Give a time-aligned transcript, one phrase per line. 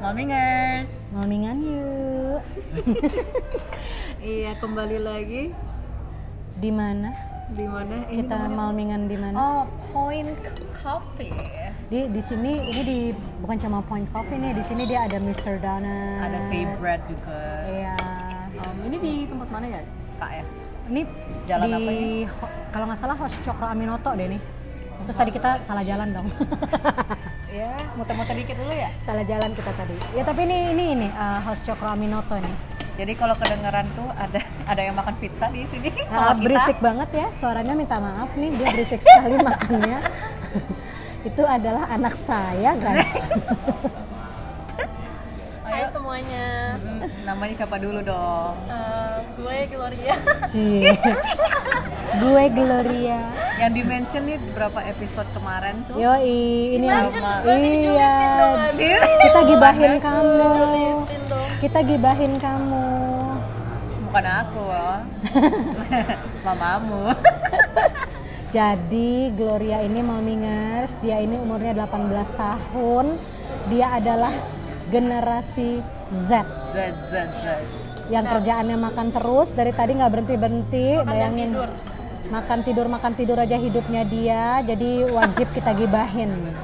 [0.00, 0.90] Malmingers.
[1.12, 2.42] Malmingan yuk.
[4.16, 5.54] Iya, kembali lagi
[6.58, 7.14] Di mana?
[7.46, 8.02] di mana?
[8.10, 9.34] Kita malmingan di mana?
[9.38, 9.62] Oh,
[9.94, 10.34] Point
[10.74, 11.30] Coffee.
[11.86, 12.98] Di di sini ini di
[13.38, 15.62] bukan cuma Point Coffee nih, di sini dia ada Mr.
[15.62, 16.26] Donut.
[16.26, 17.38] Ada Say Bread juga.
[17.70, 17.94] Iya.
[18.58, 19.80] Um, ini di tempat mana ya,
[20.18, 20.44] Kak ya?
[20.90, 21.00] Ini
[21.46, 22.10] Jalan di apa ini?
[22.74, 24.40] kalau nggak salah Host Cokro Aminoto deh nih.
[25.06, 26.26] Terus tadi kita salah jalan dong.
[27.56, 28.92] Ya, muter-muter dikit dulu ya.
[29.00, 29.96] salah jalan kita tadi.
[30.12, 32.56] Ya tapi ini ini ini uh, Host Cokro Aminoto nih.
[33.00, 34.40] Jadi kalau kedengeran tuh ada
[34.76, 35.88] ada yang makan pizza di sini.
[36.04, 36.44] Ah, Sama kita.
[36.44, 39.98] berisik banget ya, suaranya minta maaf nih, dia berisik sekali makannya.
[41.32, 43.12] Itu adalah anak saya, guys.
[47.26, 48.54] Namanya siapa dulu dong?
[48.70, 50.14] Eh, gue Gloria.
[52.22, 53.20] Gue Gloria.
[53.58, 55.98] Yang di mention nih berapa episode kemarin tuh?
[55.98, 57.10] Yoi, ini dong,
[57.42, 58.14] iya.
[58.70, 59.02] Adit.
[59.26, 60.54] Kita gibahin kamu.
[61.58, 62.86] Kita gibahin kamu.
[64.06, 64.98] Bukan aku loh.
[66.46, 67.10] Mamamu.
[68.56, 73.18] Jadi Gloria ini Malmingers, dia ini umurnya 18 tahun.
[73.68, 74.32] Dia adalah
[74.88, 76.30] generasi Z
[76.70, 76.76] Z
[77.10, 77.46] Z Z.
[78.06, 80.86] yang kerjaannya makan terus dari tadi nggak berhenti berhenti.
[80.94, 81.70] Makan Bayangin tidur.
[82.26, 84.62] makan tidur makan tidur aja hidupnya dia.
[84.62, 86.54] Jadi wajib kita gibahin,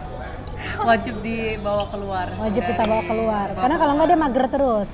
[0.78, 2.26] Wajib dibawa keluar.
[2.38, 3.46] wajib kita bawa keluar.
[3.52, 4.90] Karena kalau nggak dia mager terus.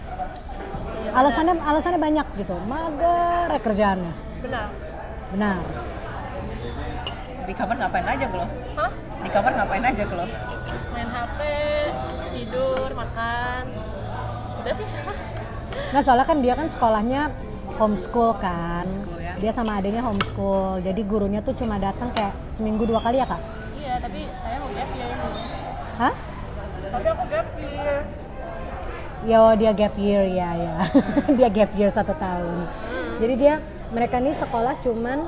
[1.09, 4.13] Alasannya alasannya banyak gitu, mager ya kerjaannya.
[4.41, 4.69] Benar.
[5.29, 5.61] Benar.
[7.45, 8.45] di kamar ngapain aja lo?
[8.77, 8.91] Hah?
[9.19, 10.27] Di kamar ngapain aja lo?
[10.93, 11.41] Main HP,
[12.35, 13.65] tidur, makan.
[14.69, 14.89] Udah sih.
[15.97, 17.33] Nah soalnya kan dia kan sekolahnya
[17.81, 18.85] homeschool kan.
[18.85, 19.33] Homeschool, ya.
[19.41, 20.85] Dia sama adiknya homeschool.
[20.85, 23.41] Jadi gurunya tuh cuma datang kayak seminggu dua kali ya kak?
[23.81, 25.31] iya, tapi saya mau gap year ini.
[25.97, 26.15] Hah?
[26.93, 27.97] Tapi aku gap year.
[29.25, 30.77] Yo dia gap year ya ya.
[31.41, 32.69] dia gap year satu tahun.
[33.25, 35.25] Jadi dia mereka nih sekolah cuman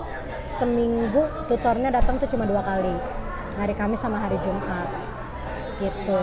[0.52, 2.92] seminggu tutornya datang tuh cuma dua kali.
[3.56, 4.88] Hari Kamis sama hari Jumat.
[5.80, 6.20] Gitu.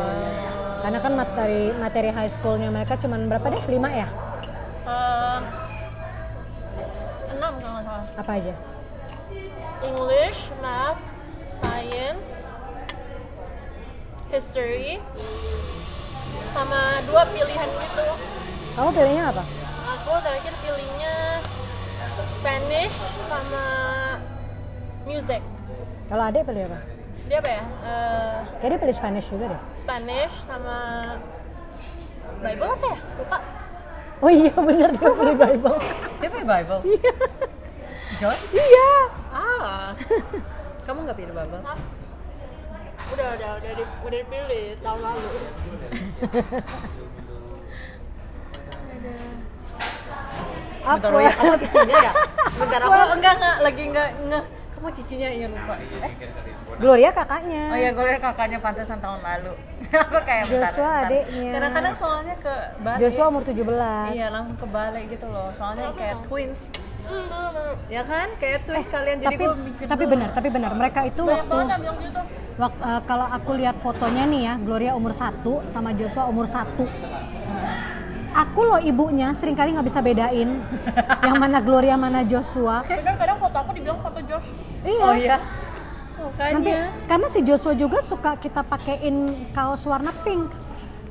[0.87, 3.59] Karena kan materi materi high schoolnya mereka cuman berapa deh?
[3.67, 4.07] Lima ya?
[4.87, 5.43] Em,
[7.35, 8.05] enam kalau nggak salah.
[8.15, 8.53] Apa aja?
[9.83, 11.11] English, Math,
[11.51, 12.55] Science,
[14.31, 15.03] History,
[16.55, 18.07] sama dua pilihan gitu.
[18.79, 19.43] Kamu pilihnya apa?
[19.91, 21.43] Aku terakhir pilihnya
[22.31, 22.95] Spanish
[23.27, 23.65] sama
[25.03, 25.43] Music.
[26.07, 26.79] Kalau adik pilih apa?
[27.27, 27.63] Dia apa ya?
[27.83, 29.61] Eh, Kayak dia pilih Spanish juga deh.
[29.75, 30.77] Spanish sama
[32.39, 32.97] Bible apa ya?
[33.19, 33.37] Lupa.
[34.17, 35.77] Oh iya bener dia pilih Bible.
[36.23, 36.81] Dia punya Bible.
[38.17, 38.37] Joy?
[38.55, 38.91] iya.
[39.29, 39.93] Ah.
[40.87, 41.61] Kamu nggak pilih Bible?
[41.61, 41.77] Hah?
[43.07, 45.27] Udah, udah, udah, di, udah dipilih tahun lalu.
[50.87, 52.11] Bentar, kamu cicinya ya?
[52.63, 54.43] Bentar, aku enggak, enggak, lagi enggak, enggak
[54.77, 56.13] Kamu cicinya, iya lupa Eh,
[56.77, 57.63] Gloria kakaknya.
[57.67, 59.53] oh iya, liat kakaknya pantesan tahun lalu
[60.05, 61.01] Aku kayak bentar, Joshua bentar.
[61.03, 61.51] adiknya.
[61.51, 63.57] Kadang-kadang soalnya ke balik Joshua umur 17.
[64.13, 66.59] Iya, langsung kebalik gitu loh Soalnya kayak twins.
[67.87, 68.27] Ya kan?
[68.37, 70.71] Kayak twins kalian, jadi tapi gue mikir tapi benar, tapi benar.
[70.71, 72.21] Mereka itu Banyak waktu, banget yang bilang gitu.
[72.57, 75.33] wak- eh, kalau aku lihat fotonya nih ya, Gloria umur 1
[75.65, 76.85] sama Joshua umur 1.
[78.37, 80.61] Aku loh ibunya sering kali nggak bisa bedain
[81.25, 82.85] yang mana Gloria mana Joshua.
[82.85, 84.45] Bener kadang foto aku dibilang foto Josh.
[84.87, 85.03] Iya.
[85.03, 85.37] Oh iya?
[86.49, 89.15] Nanti Makanya karena si Joshua juga suka kita pakein
[89.51, 90.49] kaos warna pink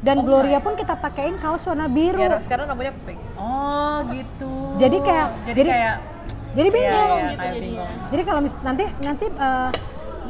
[0.01, 2.19] dan Gloria pun kita pakein kaos warna biru.
[2.19, 5.97] Ya, sekarang namanya pink Oh gitu Jadi kayak Jadi, jadi kayak
[6.53, 6.89] jadi bingung.
[6.89, 7.61] Iya, iya, gitu jadinya.
[7.61, 9.71] bingung Jadi kalau mis- nanti nanti eh,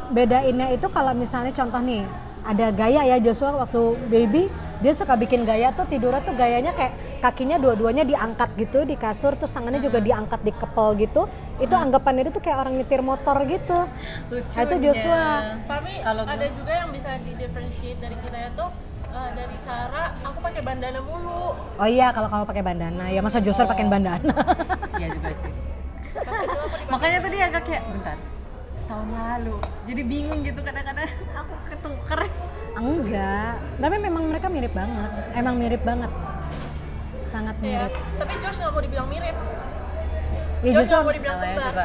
[0.07, 2.03] bedainnya itu kalau misalnya contoh nih
[2.43, 4.43] ada gaya ya Joshua waktu baby
[4.77, 9.33] dia suka bikin gaya tuh tidurnya tuh gayanya kayak kakinya dua-duanya diangkat gitu di kasur
[9.33, 11.25] terus tangannya juga diangkat di kepel gitu.
[11.57, 13.89] Itu anggapannya itu tuh kayak orang nyetir motor gitu.
[14.29, 15.25] Lucunya Nah, itu Joshua.
[15.65, 18.65] Tapi Kalau ada gue- juga yang bisa di differentiate dari kita itu
[19.07, 21.43] eh, dari cara aku pakai bandana mulu.
[21.57, 23.03] oh iya kalau kamu pakai bandana.
[23.09, 24.33] Ya masa Joshua pakai bandana?
[24.93, 25.53] Iya juga sih.
[26.91, 28.17] Makanya tadi agak kayak bentar
[28.87, 31.07] tahun lalu jadi bingung gitu kadang-kadang
[31.39, 32.21] aku ketuker
[32.73, 36.11] enggak tapi memang mereka mirip banget emang mirip banget
[37.23, 37.85] sangat Iya.
[37.85, 39.35] mirip Tapi Josh nggak mau dibilang mirip.
[40.57, 41.75] ya Josh nggak mau dibilang kembar.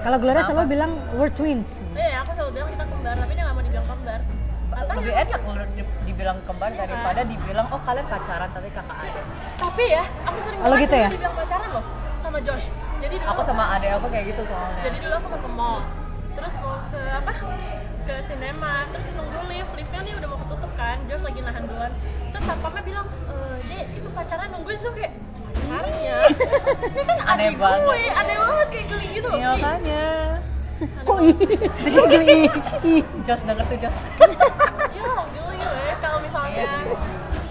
[0.00, 3.56] kalau Gloria selalu bilang we're twins Iya, aku selalu bilang kita kembar, tapi dia nggak
[3.56, 4.20] mau dibilang kembar.
[4.66, 4.94] Katanya.
[4.94, 9.24] lebih enak kalau di- dibilang kembar daripada dibilang oh kalian pacaran tapi kakak adik
[9.56, 11.08] Tapi ya, aku sering banget gitu ya?
[11.10, 11.84] dibilang pacaran loh
[12.20, 12.66] sama Josh.
[12.96, 15.78] Jadi dulu aku sama adik aku kayak gitu soalnya jadi dulu aku mau ke mall.
[16.36, 17.32] Terus mau ke apa?
[18.06, 21.90] ke sinema terus nunggu lift liftnya nih udah mau ketutup kan Josh lagi nahan duluan
[22.30, 23.34] terus satpamnya bilang e,
[23.66, 25.10] dek itu pacarnya nungguin so kayak
[25.42, 26.18] pacarnya
[26.94, 27.82] ini kan Aneh banget.
[27.82, 30.06] gue aneh banget kayak geli gitu Iya makanya.
[31.02, 31.34] Kok ih,
[32.06, 32.40] geli?
[32.86, 33.02] Ih.
[33.26, 33.98] Jos denger tuh Jos.
[34.94, 36.70] ya geli ya kalau misalnya Iya.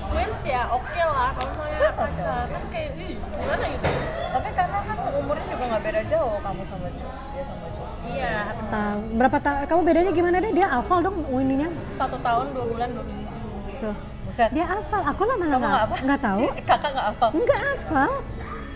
[0.08, 3.90] twins ya oke lah kalau misalnya oke, pacaran kayak ih gimana gitu
[4.32, 7.65] Tapi karena kan umurnya juga nggak beda jauh kamu sama Jos, dia sama.
[8.08, 9.02] Iya Setahun.
[9.14, 9.58] Berapa tahun?
[9.66, 10.52] Kamu bedanya gimana deh?
[10.52, 11.70] Dia hafal dong ininya.
[11.96, 13.34] satu tahun dua bulan dua minggu
[13.78, 13.96] Tuh.
[14.26, 14.50] Buset.
[14.50, 15.02] Dia hafal.
[15.06, 15.96] Aku lah malah Kamu nggak apa?
[16.02, 16.44] nggak tahu.
[16.70, 17.26] Kakak nggak apa?
[17.32, 18.12] Nggak hafal.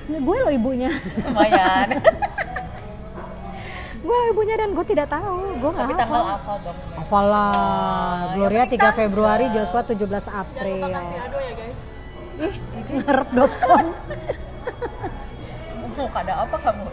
[0.10, 0.90] Gue lo ibunya.
[1.22, 1.88] Lumayan.
[4.00, 5.38] gue lo ibunya dan gue tidak tahu.
[5.56, 6.02] Gue nggak Tapi hafal.
[6.06, 6.78] tanggal hafal dong.
[6.96, 8.18] Hafal lah.
[8.34, 10.76] Gloria 3 Februari, Joshua 17 jangan April.
[10.78, 11.84] lupa kasih ado ya guys
[12.40, 12.56] Ih,
[12.96, 13.86] ngarep.com.
[15.92, 16.88] Mau kada apa kamu?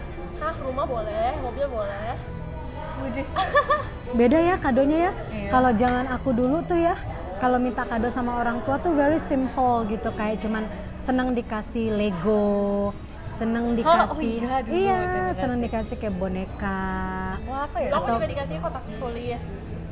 [0.55, 2.15] Rumah boleh, mobil boleh.
[4.17, 5.13] Beda ya kadonya ya.
[5.31, 5.51] Iya.
[5.51, 6.95] Kalau jangan aku dulu tuh ya,
[7.37, 10.65] kalau minta kado sama orang tua tuh very simple gitu kayak cuman
[11.03, 12.91] seneng dikasih Lego,
[13.29, 15.37] seneng dikasih iya, dulu iya, itu dikasih.
[15.39, 16.83] seneng dikasih kayak boneka.
[17.45, 17.91] Mau apa ya?
[17.95, 19.45] Aku juga dikasih kotak tulis.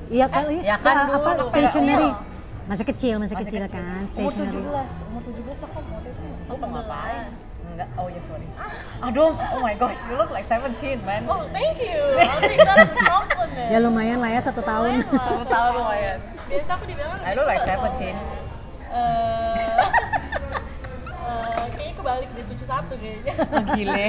[0.04, 2.10] Iya kali ya kan apa, apa dulu, stationery.
[2.12, 2.32] kecil.
[2.64, 3.76] Masih kecil, masih, Masih kecil, kecil.
[3.84, 4.60] kan, Umur stationery.
[4.64, 6.72] 17, umur 17 aku waktu itu 18.
[6.72, 7.26] ngapain.
[7.74, 8.46] Enggak, oh ya sorry.
[9.02, 11.26] Aduh, oh my gosh, you look like 17 man.
[11.26, 11.98] Oh, thank you.
[12.22, 13.66] I'll take that as a compliment.
[13.66, 15.02] Ya lumayan lah ya satu tahun.
[15.02, 15.26] Lumayan lah.
[15.26, 16.18] Satu tahun lumayan.
[16.46, 17.98] Biasa aku dibilang I look like ridiculous 17.
[17.98, 18.14] soalnya.
[18.94, 19.66] Eh,
[21.26, 23.34] eh, kayaknya kebalik di 71 kayaknya.
[23.42, 24.06] Oh, gile.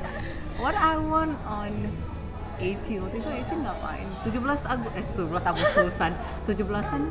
[0.64, 1.72] What I want on
[2.56, 4.06] 18 waktu itu 18 ngapain?
[4.24, 4.32] 17
[4.64, 6.12] Agustus, eh 17 Agustusan
[6.48, 7.02] 17an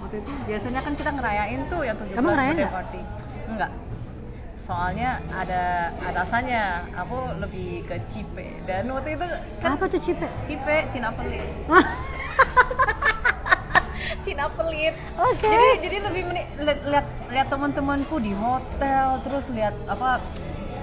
[0.00, 2.78] waktu itu biasanya kan kita ngerayain tuh yang 17 Kamu ngerayain birthday nggak?
[2.78, 3.00] party
[3.50, 3.70] enggak
[4.66, 9.26] soalnya ada atasannya aku lebih ke cipe dan waktu itu
[9.62, 10.26] kan Apa tuh cipe?
[10.42, 11.46] cipe Cina pelit
[14.26, 15.46] Cina pelit Oke.
[15.46, 20.18] jadi jadi lebih meni- lihat lihat lihat teman-temanku di hotel terus lihat apa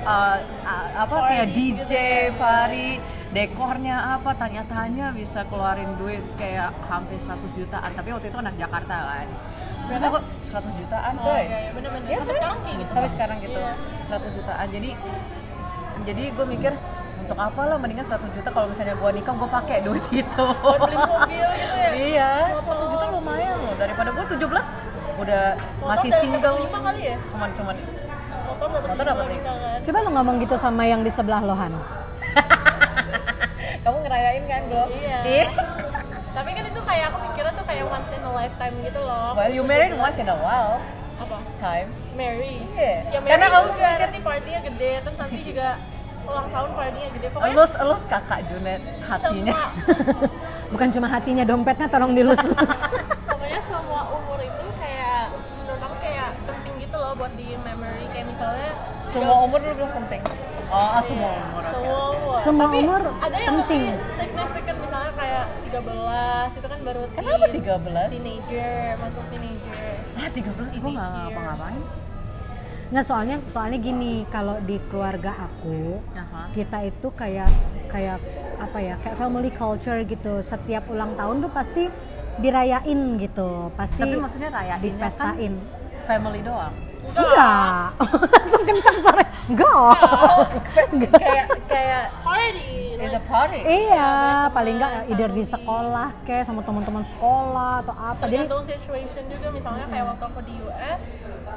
[0.08, 1.92] uh, uh, apa kayak Party DJ
[2.32, 3.04] gitu ya.
[3.36, 8.96] dekornya apa tanya-tanya bisa keluarin duit kayak hampir 100 jutaan tapi waktu itu anak Jakarta
[9.12, 9.28] kan
[9.84, 12.08] terus aku 100 jutaan Oh coy iya, iya bener-bener.
[12.08, 12.38] Iya Sampai kan?
[12.38, 12.92] sekarang kayak gitu.
[12.92, 13.74] sampai sekarang gitu Iya.
[14.10, 14.90] 100 jutaan jadi
[16.04, 16.74] jadi gue mikir
[17.16, 20.80] untuk apa lo mendingan 100 juta kalau misalnya gue nikah gue pakai duit itu Buat
[20.82, 21.90] beli mobil gitu ya.
[21.94, 22.76] iya Motor.
[22.80, 24.44] 100 juta lumayan loh daripada gue 17
[25.16, 27.16] udah Motor masih single lima kali ya?
[27.30, 27.76] cuman cuman
[28.44, 29.80] Motor dapat Motor dapat kan.
[29.84, 31.74] Coba lo ngomong gitu sama yang di sebelah Lohan.
[33.84, 35.48] kamu ngerayain kan bro Iya.
[36.34, 39.34] Tapi kan itu kayak aku mikirnya tuh kayak once in a lifetime gitu loh.
[39.34, 40.78] well you married once in a while
[41.18, 41.38] Apa?
[41.58, 42.62] time Marry.
[42.78, 43.10] Iya.
[43.10, 45.68] Ya Karena Karena kamu juga nanti partinya gede, terus nanti juga
[46.24, 47.28] ulang tahun partinya gede.
[47.34, 49.66] Pokoknya elus elus kakak Junet hatinya semua
[50.74, 52.80] Bukan cuma hatinya, dompetnya tolong dilus-lus.
[53.30, 58.26] pokoknya semua umur itu kayak menurut aku kayak penting gitu loh buat di memory kayak
[58.30, 58.70] misalnya
[59.04, 60.22] semua umur dulu belum penting
[60.70, 62.40] oh ah, semua umur semua umur.
[62.44, 63.88] Semua Tapi umur ada yang penting.
[63.96, 68.14] lebih significant misalnya kayak 13 itu kan baru Kenapa teen, 13?
[68.14, 71.24] teenager masuk teenager ah 13 gue nggak year.
[71.28, 71.84] ngapa-ngapain
[72.94, 76.54] Nggak soalnya soalnya gini, kalau di keluarga aku Aha.
[76.54, 77.50] kita itu kayak
[77.90, 78.22] kayak
[78.62, 81.90] apa ya kayak family culture gitu setiap ulang tahun tuh pasti
[82.38, 85.54] dirayain gitu pasti tapi maksudnya rayainnya kan dipestain
[86.06, 86.74] family doang
[87.04, 87.86] enggak
[88.34, 89.24] langsung kencang sore
[90.92, 91.20] enggak.
[91.20, 93.60] Kayak kayak party is like, a party.
[93.60, 98.24] Iya teman, paling enggak either di sekolah kayak sama teman-teman sekolah atau apa.
[98.24, 99.48] Jadi tergantung situation juga.
[99.52, 101.02] Misalnya kayak waktu aku di US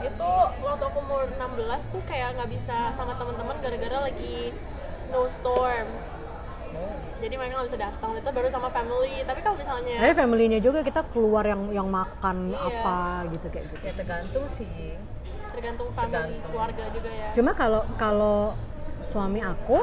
[0.03, 4.50] itu waktu aku umur 16 tuh kayak nggak bisa sama teman-teman gara-gara lagi
[4.93, 5.87] snowstorm.
[7.17, 8.11] Jadi mereka nggak bisa datang.
[8.12, 9.25] Itu baru sama family.
[9.25, 12.61] Tapi kalau misalnya Tapi family-nya juga kita keluar yang yang makan Iya.
[12.61, 12.97] apa
[13.31, 13.81] gitu kayak gitu.
[13.81, 14.69] ya tergantung sih
[15.57, 16.45] tergantung family Tergantung.
[16.47, 18.39] keluarga juga ya Cuma kalau kalau
[19.09, 19.81] suami aku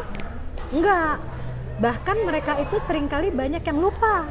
[0.70, 1.18] enggak.
[1.74, 4.30] Bahkan mereka itu sering kali banyak yang lupa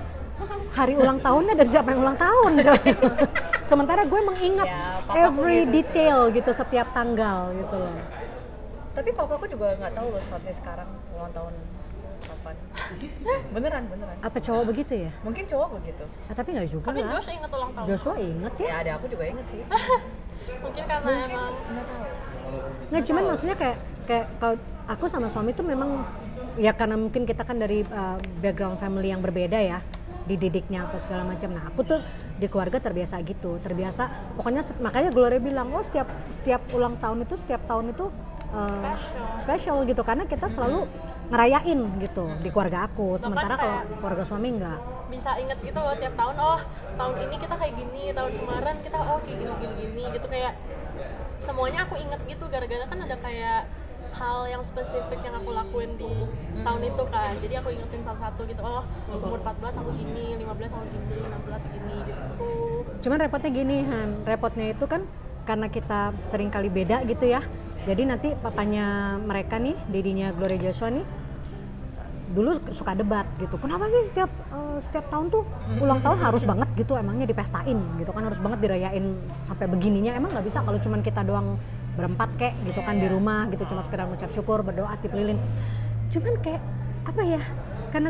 [0.72, 2.52] hari ulang tahunnya dari siapa yang ulang tahun.
[3.68, 5.74] Sementara gue mengingat Ya, every gitu sih.
[5.76, 7.94] detail gitu setiap tanggal gitu loh.
[8.92, 11.52] tapi papaku juga nggak tahu loh sampai sekarang ulang tahun
[12.52, 15.10] kapan beneran beneran Apa cowok begitu ya?
[15.20, 17.10] mungkin cowok begitu Ah, tapi nggak juga tapi lah.
[17.14, 18.66] Josh inget ulang tahun Joshua inget ya.
[18.66, 19.62] ya ada aku juga inget sih
[20.64, 22.04] mungkin karena emang nggak tahu
[22.90, 26.04] Nggak cuman maksudnya kayak kayak kalau aku sama suami tuh memang
[26.56, 29.78] ya karena mungkin kita kan dari uh, background family yang berbeda ya
[30.22, 31.50] dididiknya apa segala macam.
[31.50, 31.98] Nah aku tuh
[32.36, 34.06] di keluarga terbiasa gitu, terbiasa.
[34.34, 38.06] Pokoknya makanya Gloria bilang oh setiap setiap ulang tahun itu setiap tahun itu
[38.50, 39.26] uh, Special.
[39.38, 40.86] special gitu karena kita selalu
[41.32, 43.16] ngerayain gitu di keluarga aku.
[43.16, 44.80] Bahkan sementara kalau keluarga suami enggak.
[45.12, 46.60] bisa inget gitu loh tiap tahun oh
[46.96, 50.26] tahun ini kita kayak gini tahun kemarin kita oh kayak gini gini gini gitu.
[50.28, 50.52] Kayak
[51.36, 53.68] semuanya aku inget gitu gara-gara kan ada kayak
[54.12, 56.12] hal yang spesifik yang aku lakuin di
[56.64, 57.32] tahun itu kan.
[57.44, 61.96] Jadi aku ingetin satu-satu gitu oh umur 14 aku gini 15 aku gini 16 gini
[62.08, 62.24] gitu.
[63.04, 65.04] Cuman repotnya gini Han, repotnya itu kan
[65.42, 67.42] karena kita sering kali beda gitu ya.
[67.82, 71.02] Jadi nanti papanya mereka nih, dedinya Gloria Joshua nih
[72.32, 73.54] dulu suka debat gitu.
[73.60, 75.44] Kenapa sih setiap eh, setiap tahun tuh
[75.78, 80.16] ulang tahun harus banget gitu emangnya dipestain gitu kan harus banget dirayain sampai begininya.
[80.16, 81.60] Emang nggak bisa kalau cuman kita doang
[81.92, 85.36] berempat kek gitu kan di rumah gitu cuma sekedar mengucap syukur berdoa tip lilin.
[86.08, 86.62] Cuman kayak
[87.02, 87.42] apa ya
[87.92, 88.08] karena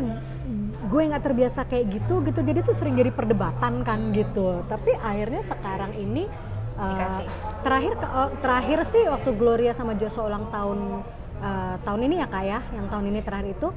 [0.83, 4.63] gue nggak terbiasa kayak gitu gitu jadi tuh sering jadi perdebatan kan gitu.
[4.71, 6.31] Tapi akhirnya sekarang ini
[6.79, 7.21] uh,
[7.61, 10.79] terakhir uh, terakhir sih waktu Gloria sama Joshua ulang tahun
[11.43, 13.67] uh, tahun ini ya kak ya yang tahun ini terakhir itu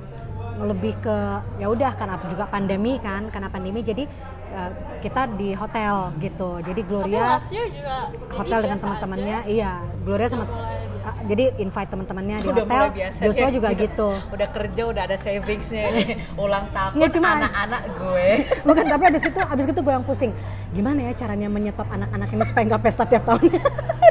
[0.57, 1.17] lebih ke
[1.61, 4.09] ya udah karena juga pandemi kan karena pandemi jadi
[4.57, 4.71] uh,
[5.05, 6.65] kita di hotel gitu.
[6.65, 7.97] Jadi Gloria juga
[8.33, 9.85] hotel dengan teman-temannya iya.
[10.07, 12.85] Gloria sama uh, jadi invite teman-temannya di udah hotel.
[12.95, 13.21] biasa.
[13.21, 14.09] Joshua juga gitu.
[14.33, 15.85] udah kerja udah ada savingsnya
[16.45, 18.27] ulang tahun Nggak, cuma- anak-anak gue.
[18.69, 20.33] Bukan tapi abis itu abis itu gue yang pusing.
[20.73, 23.45] Gimana ya caranya menyetop anak-anak ini supaya nggak pesta tiap tahun?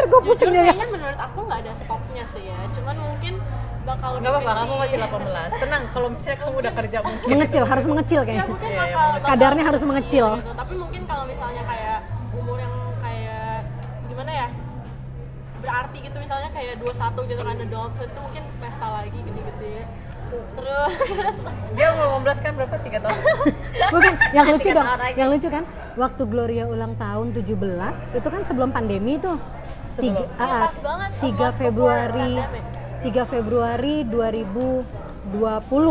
[0.06, 2.58] Gue pusing ya menurut aku nggak ada stopnya sih ya.
[2.78, 3.34] Cuman mungkin
[3.86, 7.27] bakal nggak apa-apa kamu masih 18 tenang kalau misalnya kamu udah kerja mungkin.
[7.30, 10.25] Mengecil harus mengecil ya kayaknya mungkin Iya, bakal, emang bakal Kadarnya harus mengecil.
[10.36, 10.51] gitu.
[10.56, 11.98] tapi mungkin kalau misalnya kayak
[12.34, 13.58] umur yang kayak
[14.06, 14.48] gimana ya
[15.56, 19.75] berarti gitu misalnya kayak 21 gitu kan adulthood itu mungkin pesta lagi gede-gede.
[20.25, 21.38] Terus.
[21.77, 22.75] Dia umur 15 kan berapa?
[22.75, 23.20] 3 tahun.
[23.94, 25.63] Bukan yang lucu Tiga dong yang lucu kan
[25.96, 27.54] waktu Gloria ulang tahun 17
[28.18, 29.38] itu kan sebelum pandemi tuh.
[29.96, 30.27] Sebelum.
[30.27, 32.34] tiga, Ya, pas banget, 3 before Februari.
[33.04, 34.86] 3 Februari 2020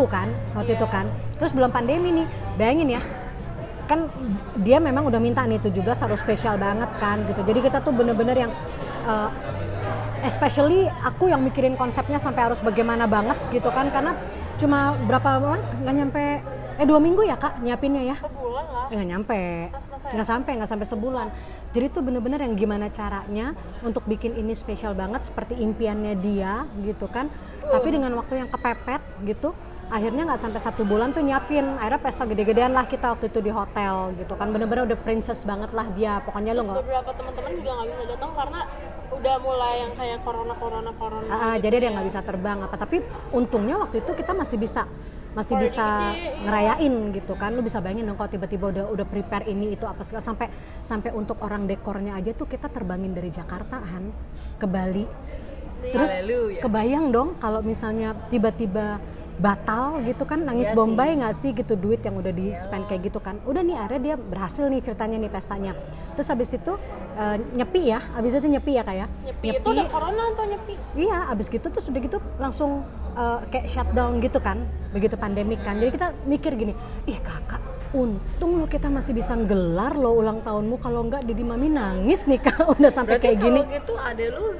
[0.08, 0.78] kan waktu Iya.
[0.80, 1.06] itu kan.
[1.40, 3.02] Terus belum pandemi nih bayangin ya.
[3.84, 4.08] Kan
[4.64, 7.44] dia memang udah minta nih 17 harus spesial banget kan gitu.
[7.44, 8.52] Jadi kita tuh bener-bener yang
[9.04, 9.28] uh,
[10.24, 13.92] especially aku yang mikirin konsepnya sampai harus bagaimana banget gitu kan.
[13.92, 14.16] Karena
[14.56, 15.60] cuma berapa bulan?
[15.84, 16.24] Nggak nyampe
[16.74, 18.16] eh dua minggu ya kak nyiapinnya ya?
[18.18, 18.86] Sebulan lah.
[18.88, 19.40] Eh, nggak nyampe.
[19.68, 19.94] Ya?
[20.04, 21.26] nggak sampai nggak sampai sebulan
[21.74, 23.50] jadi tuh bener-bener yang gimana caranya
[23.82, 27.26] untuk bikin ini spesial banget seperti impiannya dia gitu kan.
[27.66, 29.50] Tapi dengan waktu yang kepepet gitu
[29.90, 31.66] akhirnya nggak sampai satu bulan tuh nyiapin.
[31.82, 34.54] Akhirnya pesta gede-gedean lah kita waktu itu di hotel gitu kan.
[34.54, 36.22] Bener-bener udah princess banget lah dia.
[36.22, 38.60] Pokoknya lo terus nggak beberapa teman-teman juga nggak bisa datang karena
[39.14, 41.92] udah mulai yang kayak corona corona corona Ah, ah, gitu jadi dia ya.
[41.98, 42.76] nggak bisa terbang apa.
[42.78, 42.96] Tapi
[43.34, 44.86] untungnya waktu itu kita masih bisa
[45.34, 46.30] masih bisa gede, iya.
[46.46, 50.06] ngerayain gitu kan lu bisa bayangin dong kalau tiba-tiba udah udah prepare ini itu apa
[50.06, 50.46] segala sampai
[50.78, 54.14] sampai untuk orang dekornya aja tuh kita terbangin dari Jakarta Han
[54.62, 55.04] ke Bali
[55.90, 56.60] terus Haleluya.
[56.62, 59.02] kebayang dong kalau misalnya tiba-tiba
[59.34, 63.10] batal gitu kan nangis Iya bombay nggak sih gitu duit yang udah di spend kayak
[63.10, 63.42] gitu kan.
[63.42, 65.72] Udah nih akhirnya dia berhasil nih ceritanya nih pestanya.
[66.14, 66.72] Terus habis itu
[67.18, 70.74] eh, nyepi ya habis itu nyepi ya kayak nyepi itu udah corona tuh nyepi.
[70.94, 72.86] Iya, abis gitu terus udah gitu langsung
[73.18, 74.62] uh, kayak shutdown gitu kan,
[74.94, 75.78] begitu pandemik kan.
[75.78, 76.72] Jadi kita mikir gini,
[77.10, 77.62] ih kakak,
[77.94, 82.42] untung lo kita masih bisa gelar lo ulang tahunmu kalau enggak Didi Mami nangis nih
[82.42, 82.58] kak.
[82.78, 83.60] Udah sampai berarti kayak gini.
[83.70, 84.54] gitu ade lu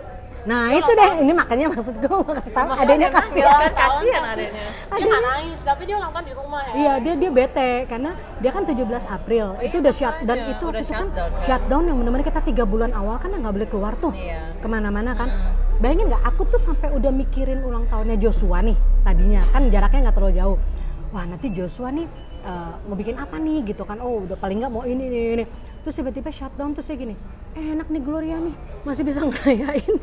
[0.45, 2.69] Nah itu deh, ini makanya maksud gue mau kasih tahu.
[2.77, 3.33] Adanya nangis.
[3.33, 3.43] kasih.
[3.49, 4.65] Kan kasihan adanya.
[4.95, 6.73] dia nggak nangis tapi dia ulang tahun di rumah ya.
[6.77, 8.11] Iya dia dia bete karena
[8.45, 8.77] dia kan 17
[9.09, 9.47] April.
[9.65, 11.43] Itu udah shut dan aja, itu udah waktu itu kan shutdown, kan.
[11.49, 14.13] shutdown yang benar-benar kita tiga bulan awal kan nggak boleh keluar tuh.
[14.13, 14.61] Iya.
[14.61, 15.29] ke mana-mana kan.
[15.81, 19.41] Bayangin nggak aku tuh sampai udah mikirin ulang tahunnya Joshua nih tadinya.
[19.49, 20.59] Kan jaraknya nggak terlalu jauh.
[21.17, 22.05] Wah nanti Joshua nih
[22.45, 23.97] eh, mau bikin apa nih gitu kan.
[24.05, 25.45] Oh udah paling nggak mau ini ini ini.
[25.81, 27.17] Terus tiba-tiba shutdown terus saya gini
[27.55, 29.95] eh, enak nih Gloria nih masih bisa ngerayain.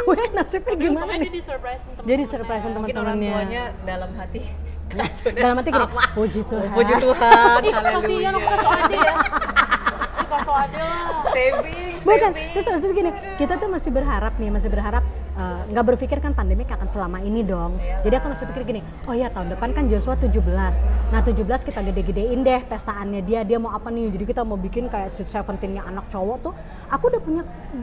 [0.00, 1.30] Gue nasibnya gimana dia nih?
[1.30, 4.40] di surprise jadi surprise mungkin orang teman-temannya tuanya dalam hati
[5.36, 6.68] dalam hati gini puji Tuhan.
[6.74, 9.14] Puji Tuhan ih kasihan aku kasih ade ya
[10.38, 12.64] Ade lah saving Bukan, saving.
[12.64, 15.04] terus itu gini, kita tuh masih berharap nih, masih berharap
[15.36, 17.76] eh, nggak berpikir kan pandemi akan selama ini dong.
[17.76, 18.02] Iyalah.
[18.08, 20.40] Jadi aku masih pikir gini, oh ya tahun depan kan Joshua 17.
[21.12, 24.08] Nah 17 kita gede-gedein deh pestaannya dia, dia mau apa nih?
[24.16, 26.52] Jadi kita mau bikin kayak Sweet Seventeen-nya anak cowok tuh.
[26.88, 27.42] Aku udah punya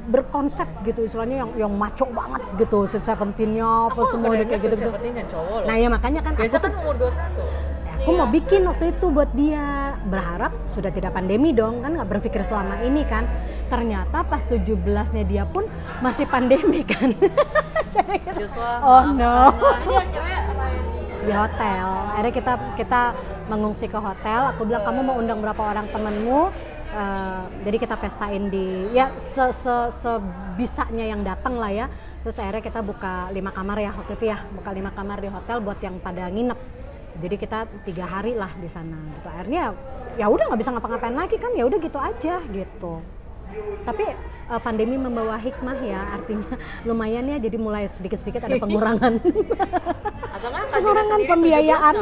[0.10, 4.90] berkonsep gitu istilahnya yang yang maco banget gitu Sweet Seventeen-nya apa semua kayak gitu-gitu.
[4.90, 8.30] Seperti yang cowok loh Nah ya makanya kan biasa aku kan umur 21 aku mau
[8.30, 9.98] bikin waktu itu buat dia.
[10.08, 13.26] Berharap sudah tidak pandemi dong kan nggak berpikir selama ini kan.
[13.68, 15.68] Ternyata pas 17 nya dia pun
[16.00, 17.12] masih pandemi kan.
[18.40, 19.52] Joshua oh no.
[19.52, 20.82] akhirnya raya
[21.26, 21.88] di hotel.
[22.14, 23.02] Akhirnya kita kita
[23.52, 24.54] mengungsi ke hotel.
[24.56, 26.54] Aku bilang kamu mau undang berapa orang temenmu
[26.88, 31.86] Eh, jadi kita pestain di ya se, se, sebisanya yang datang lah ya.
[32.24, 34.40] Terus akhirnya kita buka lima kamar ya waktu itu ya.
[34.56, 36.77] Buka lima kamar di hotel buat yang pada nginep
[37.18, 39.28] jadi kita tiga hari lah di sana gitu.
[39.28, 39.74] Akhirnya
[40.16, 41.52] ya udah nggak bisa ngapa-ngapain lagi kan?
[41.52, 42.94] Ya udah gitu aja gitu.
[43.82, 44.04] Tapi
[44.48, 46.54] eh, pandemi membawa hikmah ya artinya
[46.88, 47.38] lumayan ya.
[47.38, 49.14] Jadi mulai sedikit-sedikit ada pengurangan.
[50.30, 51.96] Atau Pengurangan pembiayaan.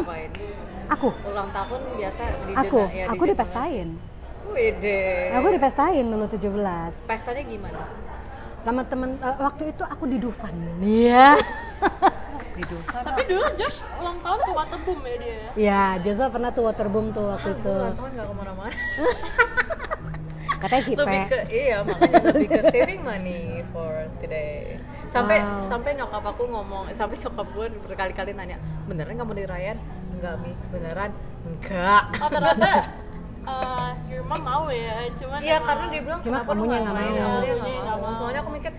[0.86, 1.10] aku.
[1.26, 2.80] Ulang tahun biasa di aku.
[2.84, 3.90] deda- ya, aku di dipestain.
[4.46, 5.34] Wede.
[5.34, 7.82] aku dipestain dulu 17 Pestanya gimana?
[8.62, 10.54] sama temen eh, waktu itu aku di Dufan.
[10.80, 11.34] Iya
[12.56, 13.02] Di Dufan.
[13.02, 15.50] Tapi dulu Josh ulang tahun ke Waterboom ya dia ya.
[15.56, 18.76] ya Joshua pernah tuh waterboom tuh waktu Aku itu ulang tahun nggak ke mana-mana.
[20.56, 25.62] katanya sih lebih ke iya makanya lebih ke saving money for today sampai Wow.
[25.62, 29.78] sampai nyokap aku ngomong sampai nyokap gue berkali-kali nanya beneran kamu dirayain
[30.12, 31.12] enggak mi beneran
[31.46, 32.72] enggak Rata-rata
[33.46, 36.82] eh, your mom mau ya, cuman iya karena dia bilang Cuma kenapa lu kamunya nggak
[36.88, 37.38] nggak main?" mau.
[37.38, 38.18] Dia Kamunya nggak mau mau.
[38.18, 38.72] soalnya aku mikir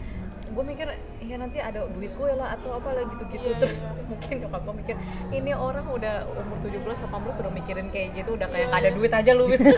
[0.56, 0.88] gue mikir
[1.20, 4.74] ya nanti ada duit gue lah atau apa lah gitu-gitu Iya, terus mungkin nyokap gue
[4.80, 4.94] mikir
[5.30, 9.12] ini orang udah umur 17 18 sudah mikirin kayak gitu udah kayak nggak ada duit
[9.12, 9.68] aja lu gitu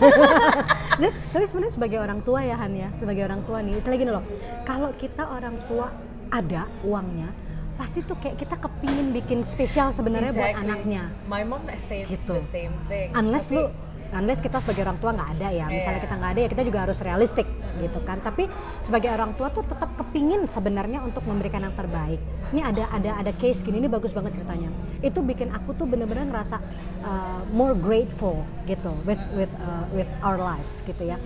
[1.29, 4.23] tapi sebenarnya sebagai orang tua ya Han ya, sebagai orang tua nih, istilah gini loh,
[4.63, 5.87] kalau kita orang tua
[6.29, 7.29] ada uangnya,
[7.75, 10.67] pasti tuh kayak kita kepingin bikin spesial sebenarnya buat Exactly.
[10.67, 11.03] anaknya.
[11.25, 12.33] my mom say Gitu.
[12.33, 13.63] the same thing Unless Tapi- lu,
[14.13, 16.05] unless kita sebagai orang tua nggak ada ya, misalnya Iya.
[16.09, 17.47] kita nggak ada ya kita juga harus realistik
[17.79, 18.17] gitu kan.
[18.19, 18.49] Tapi
[18.81, 22.19] sebagai orang tua tuh tetap kepingin sebenarnya untuk memberikan yang terbaik.
[22.49, 24.69] Ini ada ada ada case gini, ini bagus banget ceritanya.
[25.05, 26.57] Itu bikin aku tuh bener-bener ngerasa
[27.05, 31.17] uh, more grateful gitu with with uh, with our lives gitu ya.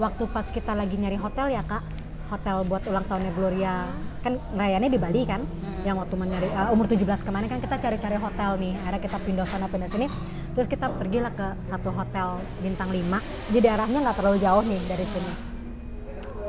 [0.00, 1.84] Waktu pas kita lagi nyari hotel ya kak,
[2.32, 3.92] hotel buat ulang tahunnya Gloria.
[4.24, 5.44] Kan rayaannya di Bali kan
[5.84, 8.72] yang waktu mencari uh, umur 17 kemarin kan kita cari-cari hotel nih.
[8.80, 10.08] Akhirnya kita pindah sana pindah sini.
[10.56, 15.04] Terus kita pergilah ke satu hotel bintang 5 jadi arahnya nggak terlalu jauh nih dari
[15.04, 15.32] sini.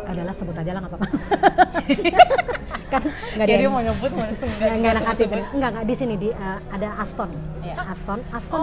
[0.04, 1.08] Adalah sebut aja lah nggak apa-apa
[2.92, 3.02] kan
[3.36, 5.42] nggak ya dia mau nyebut mau nggak nggak enak hati kan?
[5.54, 7.32] enggak enggak di sini di uh, ada Aston
[7.64, 7.80] Iya.
[7.80, 8.60] Aston Aston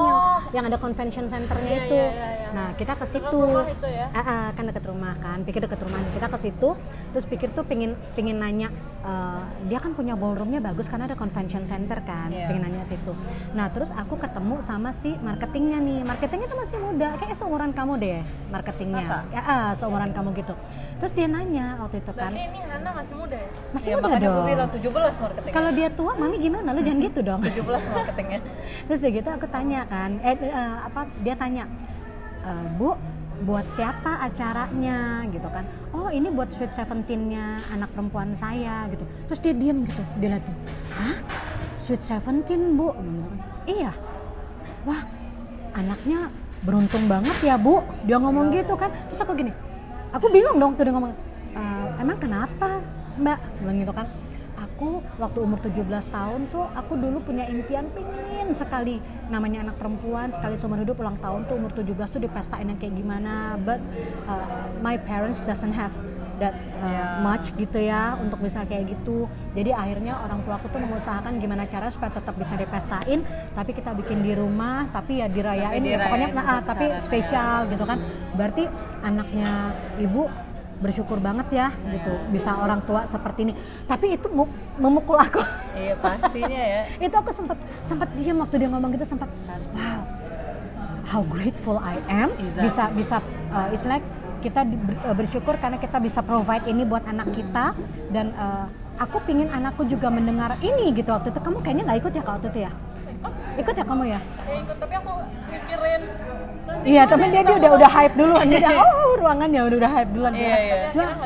[0.52, 2.48] yang yang ada convention centernya Iya, itu iya, iya, iya.
[2.52, 3.40] nah kita ke situ
[3.88, 4.06] ya?
[4.12, 6.68] Ah, ah, kan deket rumah kan pikir deket rumah kita ke situ
[7.16, 8.68] terus pikir tuh pingin pingin nanya
[9.00, 9.40] eh,
[9.72, 12.52] dia kan punya ballroomnya bagus karena ada convention center kan Iya.
[12.52, 13.16] pingin nanya situ
[13.56, 17.92] nah terus aku ketemu sama si marketingnya nih marketingnya tuh masih muda kayak seumuran kamu
[17.96, 18.20] deh
[18.52, 19.18] marketingnya Masa?
[19.32, 20.54] ya ah, seumuran kamu gitu
[21.00, 23.48] terus dia nanya waktu itu kan Berarti ini Hana masih muda ya?
[23.72, 24.36] masih ya, makanya dong.
[24.36, 25.54] gue bilang 17 marketingnya.
[25.54, 26.68] Kalau dia tua mami gimana?
[26.70, 27.40] Lu jangan gitu dong.
[27.42, 28.40] 17 marketingnya.
[28.86, 31.64] Terus udah gitu aku tanya kan eh eh, apa dia tanya
[32.40, 32.94] "Eh, bu
[33.40, 35.24] buat siapa acaranya?
[35.26, 35.64] Gitu kan.
[35.90, 39.04] Oh ini buat sweet seventeennya anak perempuan saya gitu.
[39.26, 40.44] Terus dia diem gitu dia lihat
[40.94, 41.16] hah?
[41.80, 42.92] Sweet seventeen bu?
[43.64, 43.92] Iya.
[44.84, 45.02] Wah
[45.72, 46.28] anaknya
[46.60, 47.80] beruntung banget ya bu.
[48.04, 48.92] Dia ngomong gitu kan.
[49.08, 49.52] Terus aku gini
[50.10, 51.12] aku bingung dong tuh dia ngomong
[51.50, 52.82] "Eh, emang kenapa
[53.18, 54.06] mbak bilang gitu kan
[54.60, 59.00] aku waktu umur 17 tahun tuh aku dulu punya impian pengen sekali
[59.32, 62.96] namanya anak perempuan sekali seumur hidup ulang tahun tuh umur 17 tuh dipestain yang kayak
[62.96, 63.80] gimana but
[64.28, 65.92] uh, my parents doesn't have
[66.40, 69.28] that uh, much gitu ya untuk bisa kayak gitu.
[69.52, 73.20] Jadi akhirnya orang tua aku tuh mengusahakan gimana cara supaya tetap bisa dipestain
[73.52, 76.86] tapi kita bikin di rumah tapi ya dirayain Tapi ya pokoknya dirayain nah, ah, tapi
[76.88, 77.04] besar-besaran.
[77.04, 77.98] spesial gitu kan.
[78.34, 78.64] Berarti
[79.04, 79.52] anaknya
[80.00, 80.22] ibu
[80.80, 82.12] bersyukur banget ya gitu.
[82.32, 83.54] Bisa orang tua seperti ini.
[83.84, 84.48] Tapi itu mu-
[84.80, 85.38] memukul aku.
[85.76, 86.82] Iya pastinya ya.
[87.06, 89.28] Itu aku sempat sempat diam waktu dia ngomong gitu sempat
[89.76, 90.00] wow
[91.10, 92.32] how grateful I am.
[92.32, 92.62] Exactly.
[92.64, 93.16] bisa bisa
[93.50, 94.02] uh, istilahnya
[94.40, 97.76] kita di- ber- uh, bersyukur karena kita bisa provide ini buat anak kita.
[98.08, 98.66] Dan uh,
[98.96, 101.12] aku pingin anakku juga mendengar ini gitu.
[101.12, 102.72] Waktu itu kamu kayaknya nggak ikut ya kalau waktu itu ya?
[103.60, 103.74] Ikut.
[103.76, 104.20] Ya kamu ya?
[104.48, 105.12] Ya ikut, tapi aku
[105.52, 106.02] mikirin
[106.84, 108.44] iya tapi ada dia dia sama udah udah hype duluan.
[108.48, 110.32] Dia udah oh ruangannya udah udah hype duluan.
[110.34, 110.74] Iya, iya.
[110.92, 111.16] Cuma-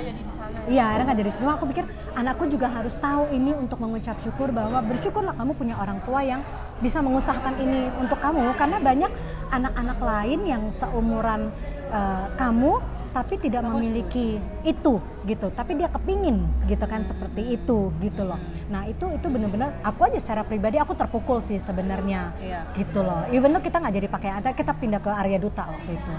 [0.65, 1.31] Iya, akhirnya nggak jadi.
[1.37, 1.85] Cuma aku pikir
[2.17, 6.41] anakku juga harus tahu ini untuk mengucap syukur bahwa bersyukurlah kamu punya orang tua yang
[6.81, 8.49] bisa mengusahakan ini untuk kamu.
[8.57, 9.13] Karena banyak
[9.53, 11.53] anak-anak lain yang seumuran
[11.93, 12.81] eh, kamu
[13.15, 18.83] tapi tidak memiliki itu gitu tapi dia kepingin gitu kan seperti itu gitu loh nah
[18.85, 22.67] itu itu benar-benar aku aja secara pribadi aku terpukul sih sebenarnya Iya.
[22.75, 25.95] gitu loh even though kita nggak jadi pakai ada kita pindah ke Arya Duta waktu
[25.95, 26.15] itu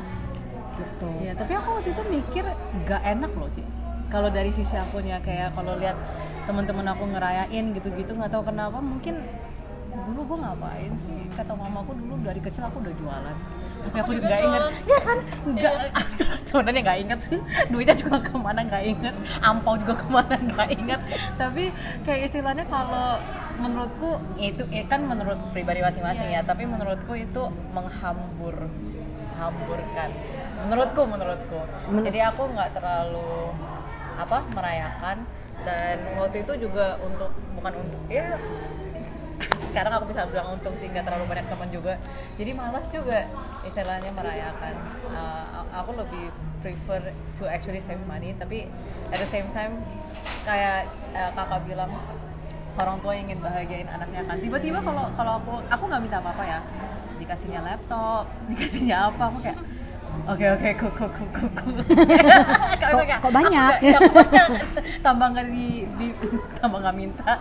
[0.75, 2.43] gitu Iya, tapi aku waktu itu mikir
[2.83, 3.63] gak enak loh, Ci.
[4.11, 5.95] Kalau dari sisi akunya kayak kalau lihat
[6.45, 9.23] teman-teman aku ngerayain gitu-gitu nggak tahu kenapa mungkin
[10.05, 11.19] dulu gue ngapain sih?
[11.33, 13.35] Kata mamaku dulu dari kecil aku udah jualan.
[13.85, 15.17] Tapi aku juga nggak inget ya kan?
[15.45, 15.73] Nggak.
[16.49, 17.39] Sebenarnya nggak inget sih.
[17.73, 21.01] Duitnya juga ke mana nggak inget ampau juga ke mana nggak inget
[21.35, 21.69] tapi
[22.07, 23.19] kayak istilahnya kalau
[23.59, 26.41] menurutku itu eh, kan menurut pribadi masing-masing ya.
[26.45, 28.55] Tapi menurutku itu menghambur
[29.35, 30.09] hamburkan.
[30.65, 31.59] Menurutku menurutku.
[31.91, 33.51] Men- jadi aku nggak terlalu
[34.15, 35.17] apa merayakan.
[35.65, 38.35] Dan waktu itu juga untuk bukan untuk ya
[39.75, 41.99] sekarang aku bisa bilang untung sih nggak terlalu banyak teman juga.
[42.39, 43.27] Jadi malas juga
[43.67, 44.71] istilahnya merayakan.
[45.11, 46.31] Uh, aku lebih
[46.63, 48.71] prefer to actually save money tapi
[49.11, 49.83] at the same time
[50.47, 51.91] kayak uh, kakak bilang
[52.79, 54.39] orang tua ingin bahagiain anaknya kan.
[54.39, 56.59] Tiba-tiba kalau kalau aku aku nggak minta apa-apa ya.
[57.19, 59.59] Dikasihnya laptop dikasihnya apa aku kayak
[60.23, 61.67] oke oke kok kok kok kok kok.
[62.85, 63.73] Kok- kok banyak?
[63.81, 63.99] Ya,
[65.01, 66.07] tambah nggak di, di
[66.61, 67.31] tambah nggak minta.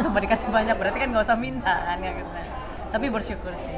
[0.00, 2.26] Tambah dikasih banyak berarti kan nggak usah minta kan ya kan?
[2.94, 3.74] Tapi bersyukur sih.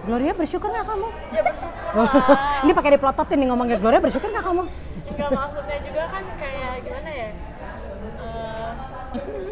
[0.00, 1.08] Gloria bersyukur nggak kamu?
[1.30, 2.12] ya bersyukur lah
[2.64, 3.76] Ini pakai diplototin nih ngomongnya.
[3.76, 4.64] Gloria bersyukur nggak kamu?
[5.10, 7.28] Enggak maksudnya juga kan kayak gimana ya?
[8.20, 8.70] Eh,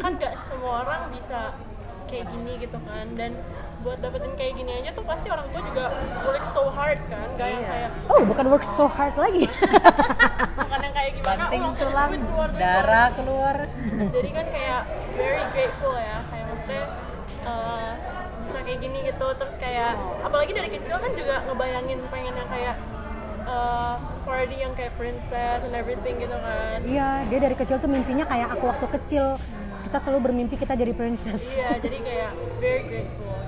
[0.01, 1.53] kan gak semua orang bisa
[2.09, 3.05] kayak gini gitu kan.
[3.13, 3.31] Dan
[3.79, 5.85] buat dapetin kayak gini aja tuh pasti orang tua juga
[6.27, 9.47] work so hard kan gak yang kayak Oh bukan work so hard lagi.
[10.67, 14.11] bukan yang kayak gimana banting oh, tulang duit keluar, duit darah keluar keluar.
[14.11, 14.81] jadi kan kayak
[15.15, 16.83] very grateful ya kayak maksudnya
[17.47, 17.91] eh,
[18.43, 22.75] bisa kayak gini gitu terus kayak apalagi dari kecil kan juga ngebayangin pengen yang kayak
[23.47, 23.95] eh,
[24.27, 28.59] party yang kayak princess and everything gitu kan Iya, dia dari kecil tuh mimpinya kayak
[28.59, 29.25] aku waktu kecil.
[29.79, 31.55] Kita selalu bermimpi kita jadi princess.
[31.57, 33.38] iya jadi kayak very grateful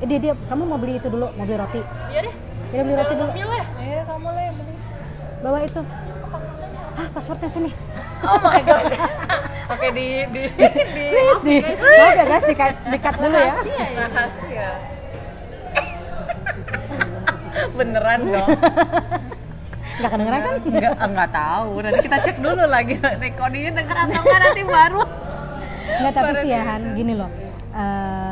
[0.00, 1.80] Eh, dia, dia, kamu mau beli itu dulu, mau beli roti.
[2.08, 2.34] iya deh
[2.70, 3.30] Dia beli roti dulu.
[3.32, 4.74] milih akhirnya kamu lah yang beli
[5.40, 5.82] Bawa itu.
[6.90, 7.70] Ah, passwordnya sini.
[8.20, 8.92] oh my gosh
[9.72, 10.66] oke di di di
[11.08, 11.56] Please di.
[11.62, 13.52] Maaf ya guys, dikat, dikat dulu ya.
[13.60, 14.68] Ya rahasia
[17.70, 18.48] beneran dong
[20.00, 20.54] Nggak kedengeran kan?
[20.64, 25.02] nggak nggak tahu nanti kita cek dulu lagi recordingnya denger atau enggak nanti baru
[25.90, 26.62] Nggak tapi sih ya.
[26.62, 27.26] Han, gini loh.
[27.74, 28.29] Eh,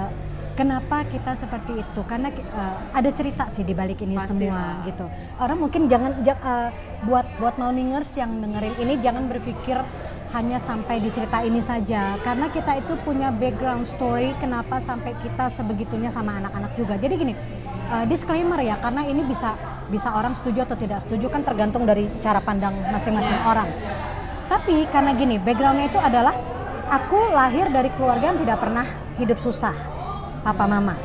[0.58, 2.00] kenapa kita seperti itu?
[2.02, 4.82] Karena eh, ada cerita sih di balik ini Pasti semua lah.
[4.82, 5.06] gitu.
[5.38, 6.68] Orang mungkin jangan ja- eh,
[7.06, 9.78] buat buat mauningers yang dengerin ini jangan berpikir
[10.34, 15.48] hanya sampai di cerita ini saja karena kita itu punya background story kenapa sampai kita
[15.48, 16.98] sebegitunya sama anak-anak juga.
[16.98, 17.34] Jadi gini,
[17.94, 19.54] eh, disclaimer ya karena ini bisa
[19.88, 23.70] bisa orang setuju atau tidak setuju kan tergantung dari cara pandang masing-masing orang.
[24.48, 26.34] Tapi karena gini, backgroundnya itu adalah
[26.88, 28.84] aku lahir dari keluarga yang tidak pernah
[29.16, 29.76] hidup susah,
[30.48, 30.96] papa mama.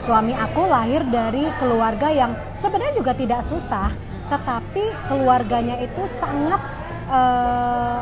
[0.00, 3.92] Suami aku lahir dari keluarga yang sebenarnya juga tidak susah,
[4.28, 6.60] tetapi keluarganya itu sangat
[7.08, 8.00] eh,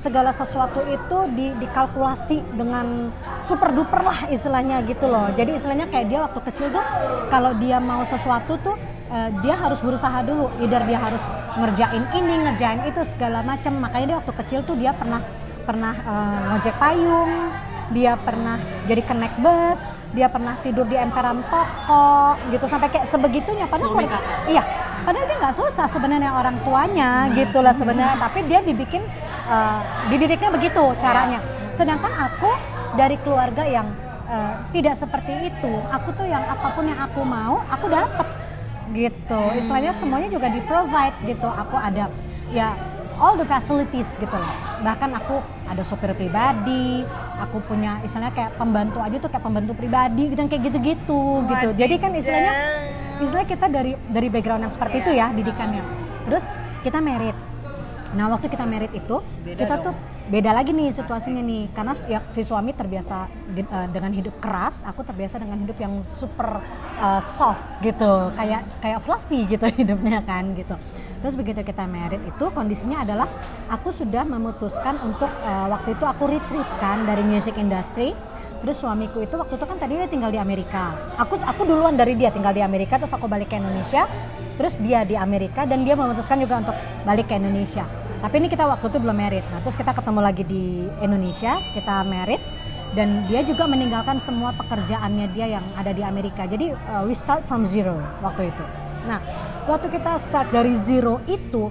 [0.00, 3.12] segala sesuatu itu di, dikalkulasi dengan
[3.44, 5.28] super duper lah istilahnya gitu loh.
[5.36, 6.84] Jadi istilahnya kayak dia waktu kecil tuh
[7.28, 8.76] kalau dia mau sesuatu tuh
[9.12, 10.48] eh, dia harus berusaha dulu.
[10.62, 11.22] Either dia harus
[11.58, 13.74] ngerjain ini, ngerjain itu segala macam.
[13.78, 15.20] Makanya dia waktu kecil tuh dia pernah
[15.66, 17.32] pernah eh, ngojek payung,
[17.90, 22.64] dia pernah jadi kenek bus, dia pernah tidur di emperan toko gitu.
[22.70, 23.66] Sampai kayak sebegitunya.
[23.66, 24.62] Padahal Suami keluarga- iya.
[25.00, 28.16] Padahal dia nggak susah sebenarnya orang tuanya gitu lah sebenarnya.
[28.20, 29.02] Tapi dia dibikin
[29.50, 31.40] eh, dididiknya begitu caranya.
[31.74, 32.50] Sedangkan aku
[32.94, 33.90] dari keluarga yang
[34.30, 35.72] eh, tidak seperti itu.
[35.90, 38.26] Aku tuh yang apa pun yang aku mau aku dapet
[38.94, 39.42] gitu.
[39.58, 41.48] Istilahnya semuanya juga di provide gitu.
[41.48, 42.06] Aku ada
[42.50, 42.74] ya
[43.20, 44.52] all the facilities gitu loh.
[44.80, 47.04] Bahkan aku ada sopir pribadi
[47.36, 51.68] aku punya istilahnya kayak pembantu aja tuh kayak pembantu pribadi gitu yang kayak gitu-gitu gitu.
[51.74, 52.52] Jadi kan istilahnya
[53.18, 55.02] istilahnya kita dari dari background yang seperti Iya.
[55.02, 55.82] itu ya didikannya.
[56.24, 56.44] Terus
[56.80, 57.36] kita merit.
[58.10, 59.84] Nah waktu kita merit itu Beda kita dong.
[59.86, 59.94] tuh
[60.26, 61.62] beda lagi nih situasinya nih.
[61.70, 65.94] Karena ya, si suami terbiasa di- eh, dengan hidup keras aku terbiasa dengan hidup yang
[66.02, 66.58] super
[66.98, 68.32] eh, soft gitu.
[68.34, 70.74] Kayak kayak fluffy gitu hidupnya kan gitu
[71.20, 73.28] terus begitu kita merit itu kondisinya adalah
[73.68, 78.16] aku sudah memutuskan untuk eh, waktu itu aku retreat kan dari music industry.
[78.60, 80.92] Terus suamiku itu waktu itu kan tadinya tinggal di Amerika.
[81.16, 84.04] Aku aku duluan dari dia tinggal di Amerika terus aku balik ke Indonesia.
[84.60, 86.76] Terus dia di Amerika dan dia memutuskan juga untuk
[87.08, 87.88] balik ke Indonesia.
[88.20, 89.44] Tapi ini kita waktu itu belum merit.
[89.48, 92.40] Nah terus kita ketemu lagi di Indonesia kita merit.
[92.90, 96.44] Dan dia juga meninggalkan semua pekerjaannya dia yang ada di Amerika.
[96.44, 98.64] Jadi uh, we start from zero waktu itu.
[99.08, 99.22] Nah
[99.68, 101.68] waktu kita start dari zero itu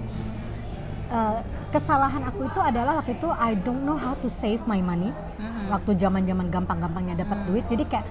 [1.10, 1.38] uh,
[1.70, 5.14] kesalahan aku itu adalah waktu itu I don't know how to save my money.
[5.70, 7.64] Waktu zaman zaman gampang gampangnya dapat duit.
[7.70, 8.06] Jadi kayak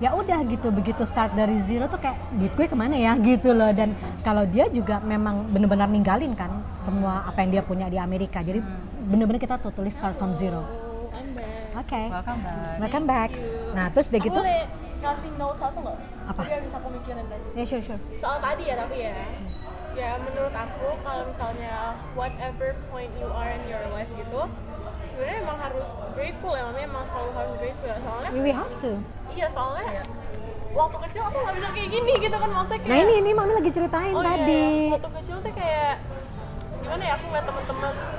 [0.00, 3.52] ya udah gitu begitu start dari zero tuh kayak duit gue ke mana ya gitu
[3.52, 3.68] loh.
[3.72, 3.92] Dan
[4.24, 8.40] kalau dia juga memang benar-benar ninggalin kan semua apa yang dia punya di Amerika.
[8.40, 8.64] Jadi
[9.12, 10.64] benar-benar kita totally start from zero.
[11.72, 12.76] Oke welcome back.
[12.80, 13.30] Welcome back.
[13.76, 14.64] Nah terus udah Aku gitu boleh
[15.02, 15.98] kasih note satu nggak?
[16.30, 16.40] Apa?
[16.46, 17.46] Jadi bisa aku mikirin tadi.
[17.58, 19.12] ya sure sure Soal tadi ya tapi ya.
[19.92, 24.48] Ya menurut aku kalau misalnya whatever point you are in your life gitu,
[25.04, 27.98] sebenarnya emang harus grateful ya, namanya emang selalu harus grateful ya.
[28.00, 28.96] Soalnya we have to
[29.36, 30.04] iya soalnya
[30.72, 33.52] waktu kecil aku nggak bisa kayak gini gitu kan maksudnya kayak nah ini ini mami
[33.56, 34.92] lagi ceritain oh, iya, tadi iya.
[34.96, 35.94] waktu kecil tuh kayak
[36.80, 38.11] gimana ya aku ngeliat teman-teman waktu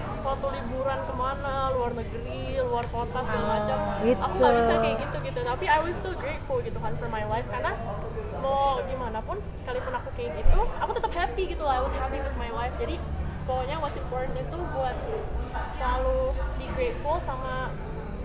[0.83, 3.77] liburan ke mana luar negeri luar kota segala macam.
[4.03, 4.19] Gitu.
[4.19, 5.39] aku nggak bisa kayak gitu gitu.
[5.47, 7.47] Tapi I was still grateful gitu kan for my life.
[7.47, 7.71] Karena
[8.43, 11.79] mau gimana pun sekalipun aku kayak gitu aku tetap happy gitu lah.
[11.79, 12.75] I was happy with my life.
[12.75, 12.99] Jadi
[13.47, 14.95] pokoknya what's important itu buat
[15.79, 17.71] selalu be grateful sama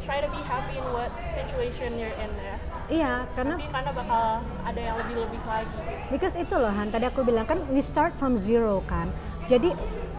[0.02, 2.56] try to be happy in what situation you're in ya.
[2.88, 5.78] Iya, karena nanti karena bakal ada yang lebih-lebih lagi.
[6.10, 9.14] Because itu loh Han, tadi aku bilang kan we start from zero kan.
[9.46, 9.70] Jadi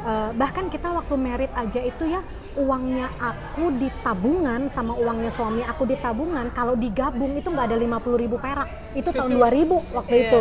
[0.05, 2.21] eh, bahkan kita waktu merit aja itu ya
[2.57, 7.77] uangnya aku di tabungan sama uangnya suami aku di tabungan kalau digabung itu nggak ada
[7.77, 8.67] 50.000 ribu perak.
[8.97, 10.25] Itu tahun 2000 waktu Iya.
[10.27, 10.39] itu.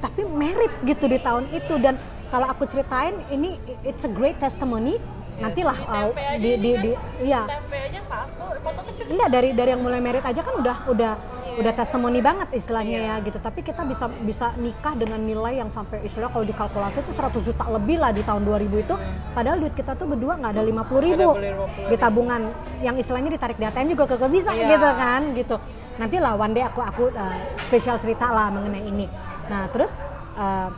[0.00, 1.74] Tapi merit gitu di tahun itu.
[1.76, 2.00] Dan
[2.32, 4.96] kalau aku ceritain ini it's a great testimony.
[5.40, 6.82] Nantilah di uh, di, di, kan?
[6.84, 6.90] di
[7.24, 7.42] iya.
[7.48, 8.44] Tempe aja satu.
[8.60, 9.04] Foto kecil.
[9.08, 11.12] Enggak dari dari yang mulai merit aja kan udah udah.
[11.60, 13.36] Udah testimoni banget istilahnya ya gitu.
[13.36, 17.64] Tapi kita bisa bisa nikah dengan nilai yang sampai istilah kalau dikalkulasi itu 100 juta
[17.68, 18.94] lebih lah di tahun 2000 itu.
[19.36, 21.50] Padahal duit kita tuh berdua nggak ada 50 ribu Nggak ada beli
[21.84, 22.40] 50 di tabungan.
[22.80, 24.66] Yang istilahnya ditarik di ATM juga kagak bisa Iya.
[24.72, 25.56] gitu kan gitu.
[26.00, 29.06] Nanti lah one day aku aku uh, spesial cerita lah mengenai ini.
[29.52, 29.92] Nah terus
[30.40, 30.72] uh,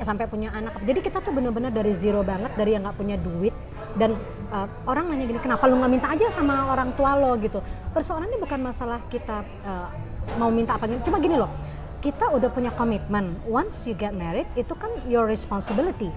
[0.00, 0.80] sampai punya anak.
[0.80, 3.52] Jadi kita tuh bener-bener dari zero banget, dari yang nggak punya duit
[3.94, 4.16] dan
[4.50, 7.60] uh, orang nanya gini, kenapa lu nggak minta aja sama orang tua lo gitu?
[7.92, 9.88] Persoalannya bukan masalah kita uh,
[10.40, 11.52] mau minta apa gitu, cuma gini loh,
[12.02, 13.36] kita udah punya komitmen.
[13.46, 16.08] Once you get married, itu kan your responsibility.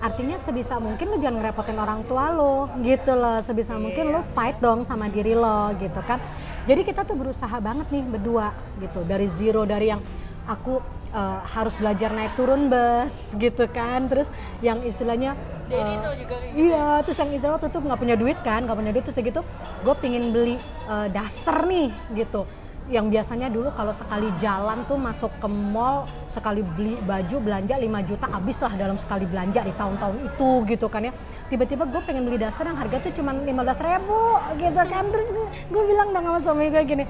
[0.00, 3.36] Artinya sebisa mungkin lu jangan ngerepotin orang tua lo gitu loh.
[3.44, 6.16] Sebisa mungkin lo fight dong sama diri lo gitu kan.
[6.64, 8.48] Jadi kita tuh berusaha banget nih berdua
[8.80, 9.04] gitu.
[9.04, 10.00] Dari zero dari yang
[10.48, 10.80] aku
[11.14, 14.06] uh, harus belajar naik turun bus gitu kan.
[14.10, 14.28] Terus
[14.64, 15.34] yang istilahnya
[15.70, 18.38] Jadi uh, itu juga kayak gitu Iya, terus yang istilah waktu itu nggak punya duit
[18.42, 19.42] kan, nggak punya duit terus kayak gitu,
[19.86, 20.56] gue pingin beli
[20.90, 22.42] uh, daster nih gitu.
[22.90, 28.08] Yang biasanya dulu kalau sekali jalan tuh masuk ke mall, sekali beli baju belanja 5
[28.10, 31.14] juta habis lah dalam sekali belanja di tahun-tahun itu gitu kan ya.
[31.46, 33.46] Tiba-tiba gue pengen beli daster yang harga tuh cuma 15
[33.86, 34.22] ribu
[34.58, 35.04] gitu kan.
[35.06, 35.28] Terus
[35.70, 37.04] gue bilang dong sama suami gue gini,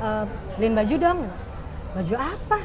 [0.00, 0.08] e,
[0.56, 1.18] beliin baju dong.
[1.96, 2.58] Baju apa?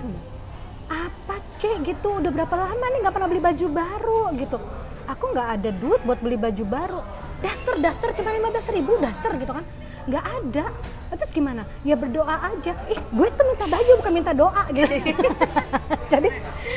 [0.92, 4.58] Apa kek gitu udah berapa lama nih nggak pernah beli baju baru gitu.
[5.08, 7.00] Aku nggak ada duit buat beli baju baru.
[7.42, 9.64] Daster daster cuma 15 ribu daster gitu kan.
[10.06, 10.66] Nggak ada.
[11.16, 11.64] Terus gimana?
[11.82, 12.74] Ya berdoa aja.
[12.92, 14.94] Ih gue tuh minta baju bukan minta doa gitu.
[16.12, 16.28] Jadi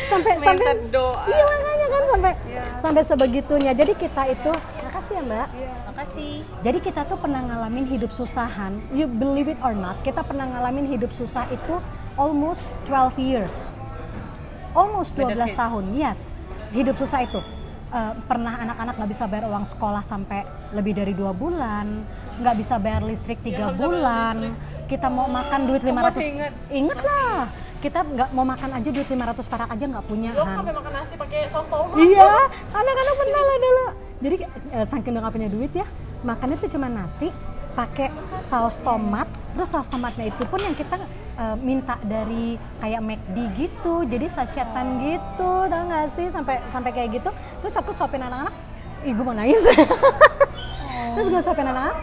[0.06, 1.20] sampai Minta sampai doa.
[1.26, 2.32] iya makanya kan sampai
[2.78, 3.72] sampai sebegitunya.
[3.74, 4.52] Jadi kita itu
[4.84, 5.48] makasih ya mbak.
[5.94, 6.34] Makasih.
[6.66, 10.90] jadi kita tuh pernah ngalamin hidup susahan, you believe it or not, kita pernah ngalamin
[10.90, 11.78] hidup susah itu
[12.18, 13.70] almost 12 years.
[14.74, 15.54] Almost With the 12 kids.
[15.54, 16.20] tahun, yes.
[16.74, 17.40] Hidup susah itu.
[17.94, 20.42] Eh, pernah anak-anak nggak bisa bayar uang sekolah sampai
[20.74, 22.02] lebih dari dua bulan,
[22.42, 24.36] nggak bisa bayar listrik tiga nggak bisa bayar bulan.
[24.90, 26.52] Kita mau makan duit Kamu 500 masih ingat?
[26.74, 27.38] Ingat lah.
[27.78, 30.30] Kita nggak mau makan aja duit 500 perak aja nggak punya.
[30.34, 30.58] Han.
[30.58, 32.32] sampai makan nasi pakai saus tomat Iya,
[32.74, 33.86] anak-anak pernah lah dulu.
[34.24, 34.36] Jadi
[34.74, 35.86] eh, saking udah gak punya duit ya,
[36.26, 37.28] makannya tuh cuma nasi,
[37.78, 38.10] pakai
[38.42, 39.30] saus tomat.
[39.54, 40.98] Terus saus tomatnya itu pun yang kita
[41.34, 46.26] eh, minta dari kayak McD gitu, jadi sachetan gitu, tau gak sih?
[46.30, 47.30] Sampai sampai kayak gitu.
[47.60, 48.54] Terus aku suapin anak-anak,
[49.02, 49.64] ih gue mau nangis.
[51.14, 51.96] Terus gue suapin anak-anak,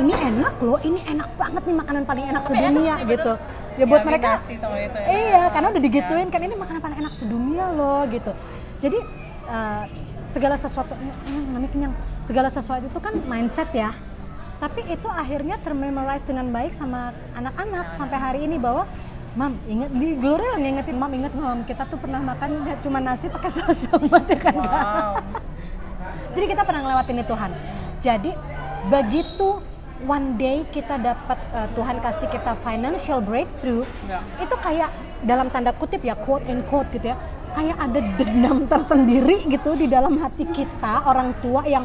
[0.00, 3.32] ini enak loh, ini enak banget nih makanan paling enak Tapi sedunia enak sih, gitu.
[3.76, 5.04] Ya buat Ya, mereka, itu enak.
[5.04, 8.32] iya karena udah digituin kan ini makanan paling enak sedunia loh gitu.
[8.80, 8.98] Jadi
[9.46, 9.82] eh,
[10.26, 10.96] segala sesuatu,
[11.54, 11.94] mami kenyang.
[12.24, 13.94] Segala sesuatu itu kan mindset ya.
[14.56, 18.88] Tapi itu akhirnya termemorize dengan baik sama anak-anak sampai hari ini bahwa
[19.36, 23.28] Mam, inget di Gloria ngingetin Mam, inget Mam, kita tuh pernah makan ya, cuma nasi
[23.28, 24.56] pakai saus tomat ya kan?
[24.56, 25.12] Wow.
[26.32, 27.50] Jadi kita pernah ngelewatin itu Tuhan.
[28.00, 28.30] Jadi
[28.88, 29.60] begitu
[30.08, 34.24] one day kita dapat uh, Tuhan kasih kita financial breakthrough, Ya.
[34.40, 34.88] itu kayak
[35.20, 37.16] dalam tanda kutip ya quote and quote gitu ya,
[37.52, 41.84] kayak ada dendam tersendiri gitu di dalam hati kita orang tua yang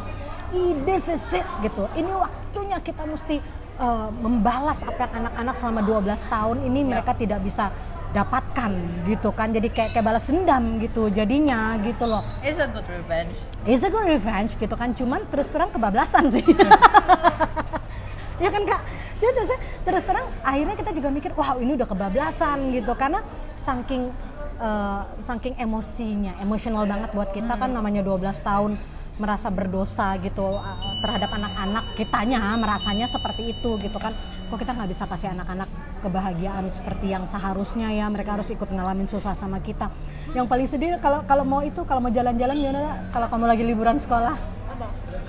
[0.51, 1.87] "Ih, this is it gitu.
[1.95, 3.39] Ini waktunya kita mesti
[3.79, 7.71] uh, membalas apa yang anak-anak selama 12 tahun ini mereka tidak bisa
[8.11, 8.71] dapatkan
[9.07, 9.55] gitu kan.
[9.55, 12.23] Jadi kayak kayak balas dendam gitu jadinya gitu loh.
[12.43, 13.35] It's a good revenge.
[13.63, 16.43] It's a good revenge gitu kan, cuman terus terang kebablasan sih.
[18.43, 18.81] ya kan kak?
[19.21, 19.51] Jadi terus,
[19.85, 23.21] terus terang akhirnya kita juga mikir, wow ini udah kebablasan gitu karena
[23.53, 24.09] saking
[24.57, 28.71] eh, saking emosinya, emosional banget buat kita kan namanya 12 tahun
[29.21, 34.09] merasa berdosa gitu eh, terhadap anak-anak kitanya merasanya seperti itu gitu kan.
[34.49, 35.69] Kok kita nggak bisa kasih anak-anak
[36.01, 38.09] kebahagiaan seperti yang seharusnya ya?
[38.09, 39.93] Mereka harus ikut ngalamin susah sama kita.
[40.33, 43.97] Yang paling sedih kalau kalau mau itu kalau mau jalan-jalan gimana kalau kamu lagi liburan
[44.01, 44.35] sekolah?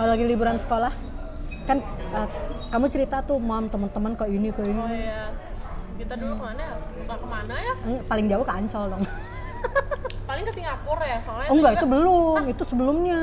[0.01, 0.93] Kalau lagi liburan sekolah?
[1.69, 1.79] Kan
[2.17, 2.29] eh,
[2.73, 4.81] kamu cerita tuh mam teman-teman ke ini ke ini.
[4.81, 5.31] Oh iya.
[5.93, 6.75] Kita dulu ke mana ya?
[7.07, 7.75] Ke mana ya?
[7.87, 9.05] Eh, paling jauh ke Ancol dong
[10.23, 13.21] paling ke Singapura ya soalnya Oh enggak, itu belum, itu sebelumnya.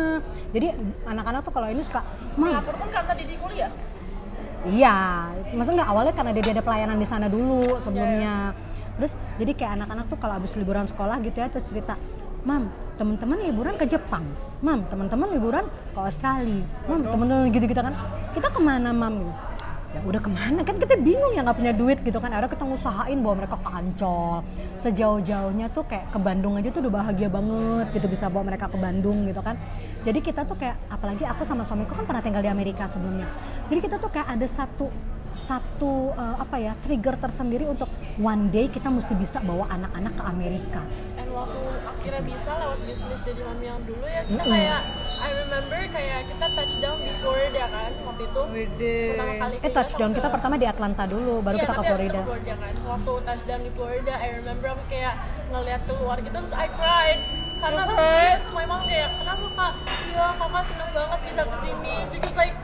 [0.53, 0.67] Jadi
[1.09, 2.01] anak-anak tuh kalau ini suka,
[2.37, 3.71] "Mam, Singapura kan karena Didi kuliah
[4.67, 4.97] Iya,
[5.55, 8.51] maksudnya nggak awalnya karena dia, dia ada pelayanan di sana dulu sebelumnya.
[8.99, 11.95] Terus jadi kayak anak-anak tuh kalau habis liburan sekolah gitu ya terus cerita,
[12.43, 12.67] "Mam,
[12.99, 14.27] teman-teman liburan ke Jepang.
[14.59, 16.67] Mam, teman-teman liburan ke Australia.
[16.91, 17.95] Mam, teman-teman gitu-gitu kan.
[18.35, 19.31] Kita ke mana, Mam?"
[19.89, 22.29] Ya udah ke mana kan kita bingung ya nggak punya duit gitu kan.
[22.29, 24.45] Akhirnya kita ngusahain bawa mereka ke Ancol.
[24.77, 28.77] Sejauh-jauhnya tuh kayak ke Bandung aja tuh udah bahagia banget gitu bisa bawa mereka ke
[28.77, 29.57] Bandung gitu kan.
[30.05, 33.25] Jadi kita tuh kayak apalagi aku sama suamiku kan pernah tinggal di Amerika sebelumnya.
[33.65, 34.93] Jadi kita tuh kayak ada satu
[35.39, 37.89] satu eh, apa ya trigger tersendiri untuk
[38.21, 40.81] one day kita mesti bisa bawa anak-anak ke Amerika.
[41.19, 41.57] and waktu
[41.99, 44.53] akhirnya bisa lewat bisnis jadi mami yang dulu ya kita Mm-mm.
[44.55, 44.79] kayak
[45.19, 48.41] I remember kayak kita touchdown di Florida kan waktu itu
[49.09, 52.15] pertama kali Eh touchdown kita ke- pertama di Atlanta dulu, baru Iya, kita ke Florida.
[52.15, 52.73] ke Florida kan.
[52.81, 55.13] Waktu touchdown di Florida, I remember aku kayak
[55.49, 57.19] ngeliat keluar gitu terus I cried.
[57.59, 59.73] Karena terus, terus my mom kayak, kenapa kak?
[60.07, 61.95] Iya, kakak seneng banget bisa ke sini.
[62.07, 62.55] Because like,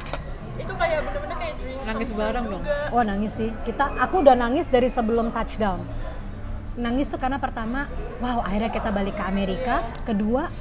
[0.56, 2.64] itu kayak bener-bener kayak dream Nangis bareng dong.
[2.90, 3.50] Oh nangis sih.
[3.62, 5.84] Kita, aku udah nangis dari sebelum touchdown.
[6.76, 7.88] Nangis tuh karena pertama,
[8.20, 9.80] wow akhirnya kita balik ke Amerika.
[10.04, 10.52] Kedua,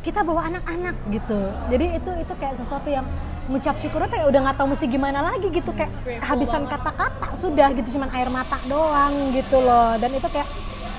[0.00, 1.40] kita bawa anak-anak gitu.
[1.72, 3.08] Jadi itu itu kayak sesuatu yang
[3.46, 5.86] ngucap syukur tuh kayak udah nggak tahu mesti gimana lagi gitu kayak
[6.18, 10.50] kehabisan kata-kata sudah gitu cuman air mata doang gitu loh dan itu kayak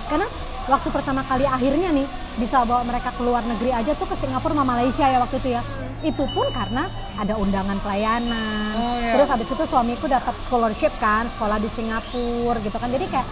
[0.07, 0.31] karena
[0.63, 2.07] waktu pertama kali akhirnya nih
[2.39, 5.49] bisa bawa mereka ke luar negeri aja tuh ke Singapura sama Malaysia ya waktu itu
[5.59, 5.61] ya
[6.07, 6.87] itu pun karena
[7.19, 9.11] ada undangan pelayanan Oh, iya.
[9.19, 13.27] terus habis itu suamiku dapat scholarship kan sekolah di Singapura gitu kan jadi kayak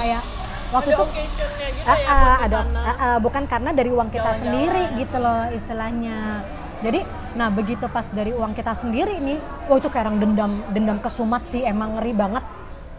[0.00, 0.22] kayak
[0.74, 1.44] waktu Ada itu gitu
[1.84, 4.42] Ah, ya ah, ada ah, ah, bukan karena dari uang kita Jalan-jalan.
[4.42, 6.18] sendiri gitu loh istilahnya.
[6.80, 7.00] Jadi
[7.32, 11.44] nah begitu pas dari uang kita sendiri nih oh itu kayak orang dendam dendam kesumat
[11.44, 12.44] sih emang ngeri banget.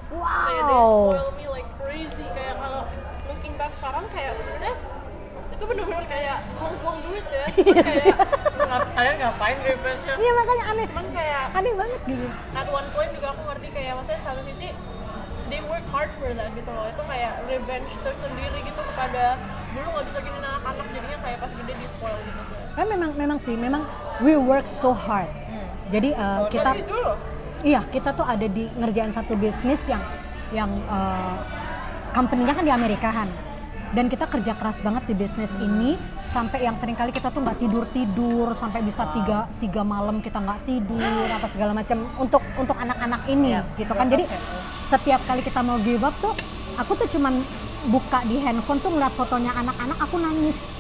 [0.07, 1.01] Kayak they wow.
[1.11, 2.25] spoil me like crazy.
[2.31, 2.81] Kayak kalau
[3.27, 4.73] looking back sekarang kayak sebenarnya
[5.47, 7.45] itu bener-bener kayak buang-buang duit ya.
[7.49, 8.17] Cuman kayak,
[8.57, 10.85] Ngap- Kalian ngapain revenge iya makanya aneh.
[10.87, 12.27] Cuman kayak aneh banget gitu.
[12.53, 14.67] at one point juga aku ngerti kayak maksudnya satu sisi
[15.49, 16.85] they work hard for that gitu loh.
[16.89, 19.37] Itu kayak revenge tersendiri gitu kepada
[19.75, 22.57] dulu nggak bisa gini anak-anak jadinya kayak pas gede di spoil gitu sih.
[22.79, 23.81] Eh, memang memang sih memang
[24.23, 25.29] we work so hard.
[25.93, 27.13] Jadi eh, kita tapi dulu?
[27.65, 30.03] Iya, kita tuh ada di ngerjain satu bisnis yang
[30.53, 31.41] yang uh,
[32.13, 33.25] company-nya kan di Amerikahan.
[33.89, 35.97] Dan kita kerja keras banget di bisnis ini
[36.29, 40.43] sampai yang sering kali kita tuh nggak tidur tidur sampai bisa tiga tiga malam kita
[40.43, 44.07] nggak tidur apa segala macam untuk untuk anak-anak ini Iya, gitu kan.
[44.13, 44.25] Jadi
[44.85, 46.33] setiap kali kita mau give up tuh
[46.77, 47.41] aku tuh cuman
[47.89, 50.73] buka di handphone tuh ngeliat fotonya anak-anak aku nangis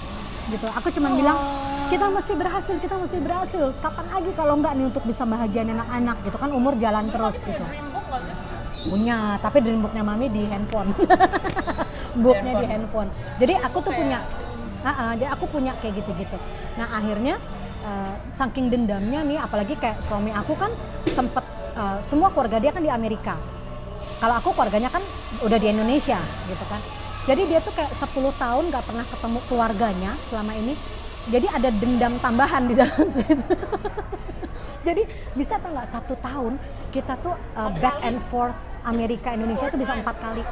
[0.49, 0.67] gitu.
[0.69, 1.37] Aku cuman bilang
[1.89, 3.63] kita mesti berhasil, kita mesti berhasil.
[3.81, 7.65] Kapan lagi kalau nggak nih untuk bisa bahagiain anak-anak gitu kan umur jalan terus gitu.
[8.85, 10.93] Punya, tapi dream booknya mami di handphone.
[12.23, 13.09] Booknya di handphone.
[13.41, 14.21] Jadi aku tuh punya,
[14.85, 16.37] Ah, ah, jadi aku punya kayak gitu-gitu.
[16.77, 17.41] Nah akhirnya
[17.81, 20.69] eh, saking dendamnya nih, apalagi kayak suami aku kan
[21.09, 21.41] sempet
[21.73, 23.33] eh, semua keluarga dia kan di Amerika.
[24.19, 25.03] Kalau aku keluarganya kan
[25.43, 26.81] udah di Indonesia gitu kan.
[27.25, 30.73] Jadi dia tuh kayak 10 tahun nggak pernah ketemu keluarganya selama ini.
[31.25, 33.55] Jadi ada dendam tambahan di dalam situ.
[34.85, 35.01] Jadi
[35.33, 36.61] bisa atau nggak satu tahun
[36.93, 40.45] kita tuh uh, back and forth Amerika Indonesia itu bisa empat kali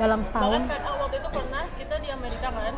[0.00, 0.64] dalam setahun.
[0.64, 2.74] bahkan kan ah, waktu itu pernah kita di Amerika kan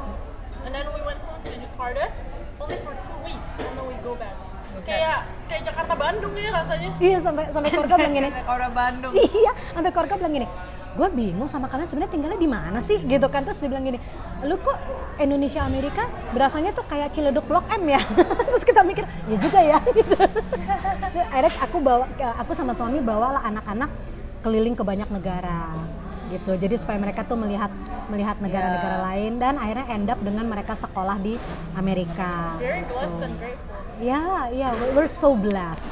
[0.67, 2.11] and then we went home to Jakarta
[2.59, 4.35] only for two weeks and then we go back
[4.83, 8.29] kayak kayak Jakarta Bandung ya rasanya Iya sampai sampai keluarga bilang gini.
[8.49, 9.13] Kalau Bandung.
[9.17, 10.49] Iya, sampai keluarga bilang gini.
[10.93, 13.97] Gue bingung sama kalian sebenarnya tinggalnya di mana sih gitu kan terus dia bilang gini,
[14.45, 14.77] lu kok
[15.17, 16.05] Indonesia Amerika
[16.37, 18.01] berasanya tuh kayak Ciledug Blok M ya.
[18.53, 20.17] terus kita mikir, ya juga ya gitu.
[21.33, 22.05] Akhirnya aku bawa
[22.37, 23.89] aku sama suami bawalah anak-anak
[24.45, 25.71] keliling ke banyak negara
[26.33, 26.57] gitu.
[26.57, 27.69] Jadi supaya mereka tuh melihat
[28.09, 29.05] melihat negara-negara Ya.
[29.07, 31.37] lain dan akhirnya end up dengan mereka sekolah di
[31.75, 32.57] Amerika.
[32.57, 32.93] very gitu.
[32.93, 35.85] blessed and grateful Ya, ya, we- we're so blessed.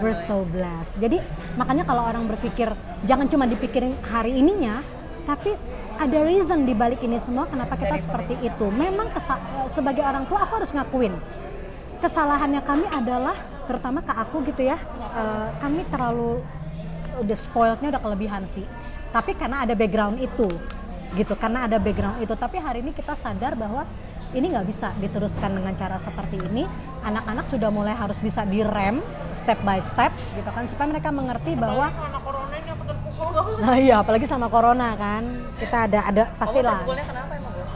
[0.00, 0.24] We're Definitely.
[0.24, 0.92] so blessed.
[0.96, 1.18] Jadi
[1.52, 2.72] makanya kalau orang berpikir
[3.04, 4.80] jangan cuma dipikirin hari ininya,
[5.26, 5.52] tapi
[5.98, 8.66] ada reason di balik ini semua kenapa kita Dari seperti itu.
[8.70, 9.12] Memang
[9.68, 11.12] sebagai orang tua aku harus ngakuin
[11.98, 13.34] kesalahannya kami adalah
[13.66, 14.78] terutama ke aku gitu ya,
[15.12, 16.40] eh, kami terlalu
[17.18, 18.64] udah spoilednya udah kelebihan sih.
[19.08, 20.48] Tapi karena ada background itu,
[21.16, 21.34] gitu.
[21.34, 22.34] Karena ada background itu.
[22.36, 23.88] Tapi hari ini kita sadar bahwa
[24.36, 26.68] ini nggak bisa diteruskan dengan cara seperti ini.
[27.00, 29.00] Anak-anak sudah mulai harus bisa direm
[29.32, 33.28] step by step, gitu kan, supaya mereka mengerti bahwa Apalagi corona ini aku terpukul
[33.64, 35.22] Nah iya, apalagi sama corona kan.
[35.56, 36.84] Kita ada ada pastilah.
[36.84, 37.70] Terpukulnya kenapa emang bos?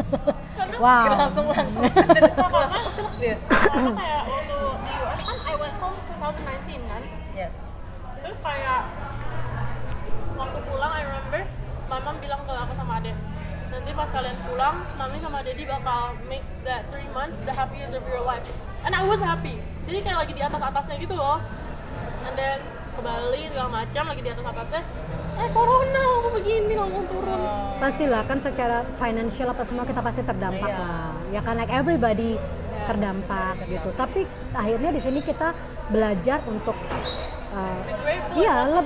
[0.80, 1.04] Wow.
[1.12, 1.82] Kira langsung langsung
[2.16, 3.36] jadi langsung keselak dia.
[3.52, 7.02] karena kayak waktu di US kan I went home 2019 kan
[7.36, 7.52] Yes.
[8.24, 8.80] terus kayak
[10.40, 11.40] waktu pulang I remember
[11.86, 13.16] mama bilang ke aku sama adek
[13.70, 18.02] nanti pas kalian pulang mami sama daddy bakal make that three months the happiest of
[18.10, 18.42] your life.
[18.82, 19.62] And I was happy.
[19.86, 21.38] Jadi kayak lagi di atas atasnya gitu loh.
[22.26, 24.82] And then ke Bali segala macam lagi di atas atasnya
[25.40, 27.40] eh corona langsung begini langsung turun.
[27.78, 30.82] Pastilah kan secara financial apa semua kita pasti terdampak Iya.
[30.82, 31.10] lah.
[31.30, 32.34] Ya kan like everybody
[32.90, 33.88] terdampak gitu.
[33.94, 35.54] Tapi akhirnya di sini kita
[35.94, 36.74] belajar untuk
[37.54, 37.80] uh,
[38.34, 38.82] Iya.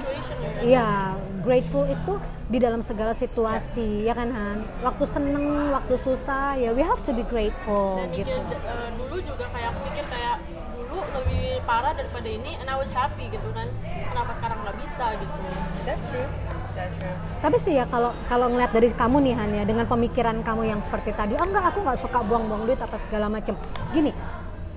[0.61, 1.14] Iya,
[1.45, 2.17] grateful itu
[2.49, 4.59] di dalam segala situasi, ya kan Han?
[4.81, 8.33] Waktu seneng, waktu susah, ya we have to be grateful dan gitu.
[8.33, 10.37] mikir eh, dulu juga kayak aku mikir kayak
[10.75, 15.07] dulu lebih parah daripada ini and I was happy gitu kan kenapa sekarang nggak bisa
[15.21, 15.37] gitu
[15.85, 16.29] That's true.
[16.75, 17.17] That's true.
[17.45, 20.81] Tapi sih ya kalau kalau ngeliat dari kamu nih Han ya, dengan pemikiran kamu yang
[20.81, 23.55] seperti tadi, oh enggak aku nggak suka buang-buang duit apa segala macem.
[23.93, 24.11] Gini,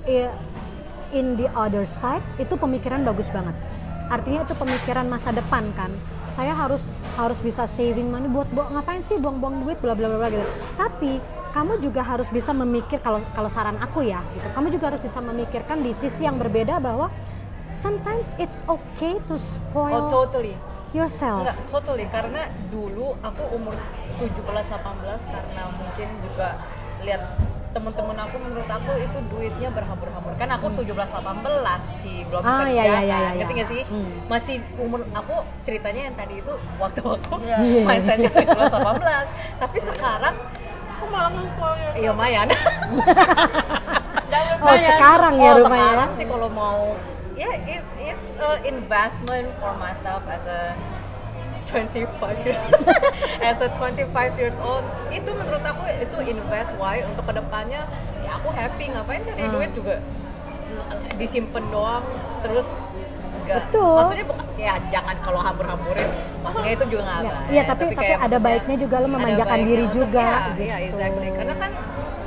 [0.06, 0.30] ya,
[1.16, 3.56] in the other side itu pemikiran bagus banget.
[4.08, 5.92] Artinya itu pemikiran masa depan kan.
[6.38, 6.86] Saya harus
[7.18, 10.46] harus bisa saving money buat buat ngapain sih buang-buang duit bla bla bla gitu.
[10.78, 11.18] Tapi
[11.50, 14.46] kamu juga harus bisa memikir kalau kalau saran aku ya gitu.
[14.54, 17.10] Kamu juga harus bisa memikirkan di sisi yang berbeda bahwa
[17.74, 20.54] sometimes it's okay to spoil Oh, totally.
[20.94, 21.42] yourself.
[21.42, 22.06] Enggak, totally.
[22.06, 23.74] Karena dulu aku umur
[24.22, 26.62] 17-18 karena mungkin juga
[27.02, 27.34] lihat
[27.78, 30.90] teman-teman aku menurut aku itu duitnya berhambur-hambur kan aku 17-18
[32.02, 33.04] sih belum Ah, kerja iya, iya, kan.
[33.04, 33.30] iya, iya.
[33.38, 33.82] ngerti nggak sih?
[33.86, 34.10] Hmm.
[34.26, 37.58] masih umur aku ceritanya yang tadi itu waktu aku Iya.
[37.88, 40.36] mindsetnya 17-18 tapi sekarang
[40.90, 42.48] aku malah ngelupain ya lumayan.
[44.60, 45.86] Oh sekarang ya oh, rupanya.
[45.86, 46.98] sekarang sih kalau mau
[47.34, 50.74] ya it, it's a investment for myself as a
[51.68, 52.08] 25
[52.42, 52.62] years
[53.44, 57.04] as a 25 years old itu menurut aku itu invest why?
[57.04, 57.84] Untuk ke depannya
[58.20, 58.86] ya aku happy.
[58.90, 59.54] Ngapain cari Hmm.
[59.54, 59.96] duit juga?
[61.16, 62.04] Disimpan doang
[62.40, 62.68] terus
[63.38, 63.64] enggak.
[63.66, 63.96] Betul.
[63.98, 66.10] maksudnya bukan ya jangan kalau hambur-hamburin.
[66.40, 67.48] Maksudnya itu juga nggak Ya, baik.
[67.50, 70.62] iya, tapi- tapi kayak ada baiknya juga lo memanjakan diri untuk- juga, ya, gitu.
[70.64, 71.28] iya exactly.
[71.30, 71.72] Karena kan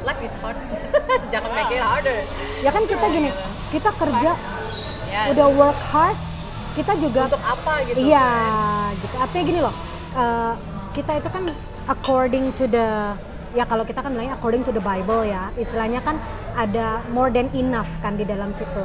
[0.01, 0.57] life is hard.
[1.32, 2.18] Jangan make it harder.
[2.61, 3.30] Ya kan kita gini,
[3.70, 4.30] kita kerja
[5.07, 6.18] ya udah work hard,
[6.76, 8.28] kita juga untuk apa gitu iya
[8.98, 9.14] gitu.
[9.18, 9.74] Artinya gini loh,
[10.14, 10.52] eh,
[10.94, 11.44] kita itu kan
[11.90, 13.14] according to the
[13.50, 16.18] ya kalau kita kan bilangnya according to the Bible ya, istilahnya kan
[16.54, 18.84] ada more than enough kan di dalam situ.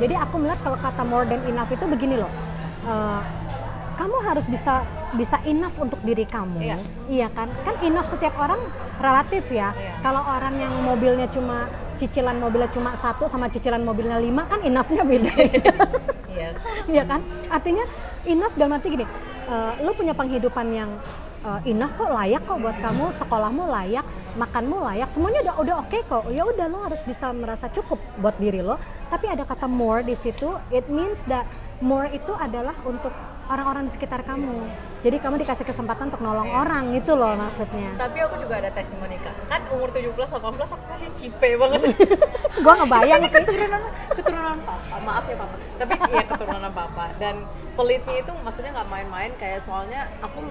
[0.00, 2.30] Jadi aku melihat kalau kata more than enough itu begini loh.
[2.80, 3.22] eh,
[4.00, 4.80] kamu harus bisa
[5.12, 6.56] bisa enough untuk diri kamu.
[6.56, 6.76] Iya.
[7.12, 7.52] Iya kan?
[7.68, 8.56] Kan enough setiap orang
[8.96, 9.76] relatif ya.
[9.76, 10.00] Iya.
[10.00, 11.68] Kalau orang yang mobilnya cuma
[12.00, 15.32] cicilan mobilnya cuma satu sama cicilan mobilnya lima kan enoughnya beda.
[16.32, 16.56] yes
[16.94, 17.20] Iya kan?
[17.52, 17.84] Artinya
[18.24, 19.04] enough dalam arti gini,
[19.46, 20.90] eh, lu punya penghidupan yang
[21.44, 24.06] eh, enough kok layak kok buat kamu, sekolahmu layak,
[24.40, 26.24] makanmu layak, semuanya udah udah oke kok.
[26.32, 28.80] Ya udah lo harus bisa merasa cukup buat diri lo.
[29.12, 31.44] Tapi ada kata more di situ, it means that
[31.84, 33.12] more itu adalah untuk
[33.50, 34.62] orang-orang di sekitar kamu.
[35.00, 37.96] Jadi kamu dikasih kesempatan untuk nolong orang itu loh maksudnya.
[37.96, 40.36] tapi aku juga ada testimoni kak kan umur 17 18
[40.68, 41.80] aku masih cipe banget
[42.64, 43.32] Gua ngebayang sih.
[43.34, 47.34] keturunan keturunan papa maaf ya papa tapi ya keturunan papa dan
[47.72, 50.44] pelitnya itu maksudnya nggak main-main kayak soalnya aku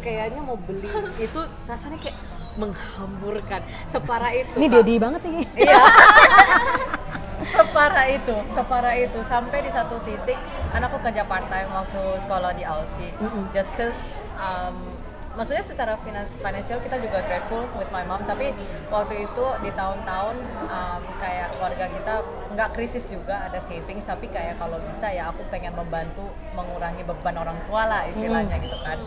[0.00, 0.88] kayaknya mau beli
[1.20, 2.16] itu rasanya kayak
[2.54, 5.44] menghamburkan separah itu Ini dedi banget ini.
[5.54, 5.80] Iya.
[7.50, 9.18] separah itu, separah itu.
[9.22, 10.38] Sampai di satu titik
[10.70, 13.12] kan aku kerja part time waktu sekolah di Aussie.
[13.50, 13.96] Just cause
[14.38, 14.94] um,
[15.32, 18.20] maksudnya secara finan- financial kita juga grateful with my mom.
[18.22, 18.52] Tapi
[18.88, 20.36] waktu itu di tahun-tahun
[20.68, 22.14] um, kayak keluarga kita
[22.52, 24.04] nggak krisis juga ada savings.
[24.04, 28.76] Tapi kayak kalau bisa ya aku pengen membantu mengurangi beban orang tua lah istilahnya gitu
[28.84, 29.00] kan.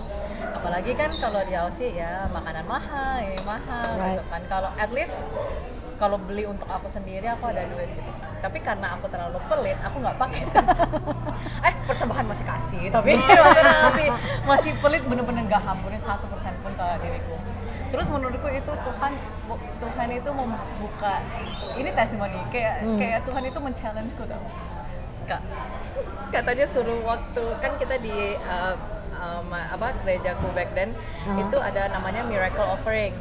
[0.55, 4.29] Apalagi kan kalau di Aussie ya makanan mahal ini mahal gitu Right.
[4.33, 4.41] kan.
[4.49, 5.13] Kalau at least
[5.95, 8.24] kalau beli untuk aku sendiri aku ada duit gitu kan.
[8.41, 10.41] Tapi karena aku terlalu pelit aku nggak pakai
[11.67, 13.15] eh persembahan masih kasih tapi
[13.87, 14.07] masih
[14.45, 17.35] masih pelit bener-bener nggak hampurin satu persen pun ke diriku.
[17.93, 19.13] Terus menurutku itu Tuhan
[19.55, 21.15] Tuhan itu membuka
[21.79, 24.45] ini testimoni kayak kayak Tuhan itu men-challenge-ku tau.
[25.25, 25.41] Kak
[26.29, 28.75] katanya suruh waktu kan kita di uh,
[29.15, 30.91] um, apa gerejaku back then
[31.25, 31.41] Hmm.
[31.41, 33.15] itu ada namanya miracle offering.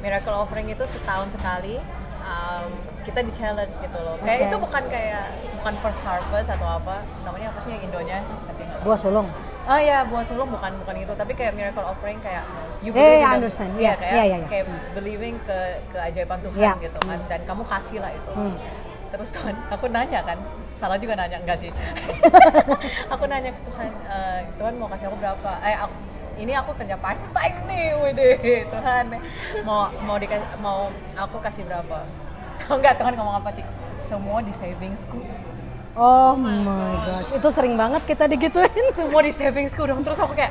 [0.00, 1.80] Miracle offering itu setahun sekali
[2.24, 2.64] um,
[3.02, 4.46] kita di challenge gitu loh kayak Oke.
[4.46, 8.98] itu bukan kayak bukan first harvest atau apa namanya apa sih yang Indonya tapi Buah
[8.98, 9.28] sulung.
[9.64, 12.44] Oh ya, buah sulung bukan bukan itu, tapi kayak miracle offering kayak
[12.80, 13.72] you Eh, believe in I the- understand.
[13.72, 14.46] Iya, Iya, kayak iya, iya, iya.
[14.46, 15.58] kayak believing ke
[15.88, 16.72] keajaiban Tuhan Iya.
[16.82, 18.30] gitu kan dan kamu kasih lah itu.
[18.30, 18.56] Hmm.
[19.08, 20.36] Terus Tuhan, aku nanya kan,
[20.76, 21.72] salah juga nanya enggak sih?
[23.12, 25.50] aku nanya ke Tuhan, "Eh, Tuhan mau kasih aku berapa?
[25.60, 25.94] Eh aku
[26.38, 28.28] ini aku kerja part time nih, wede
[28.66, 29.04] Tuhan.
[29.62, 32.06] Mau mau dikasih mau aku kasih berapa?
[32.64, 33.64] Kalau enggak Tuhan ngomong apa sih?
[34.02, 35.18] Semua di savingsku.
[35.94, 38.86] Oh my gosh, itu sering banget kita digituin.
[38.98, 40.02] semua di savingsku dong.
[40.02, 40.50] Terus aku kayak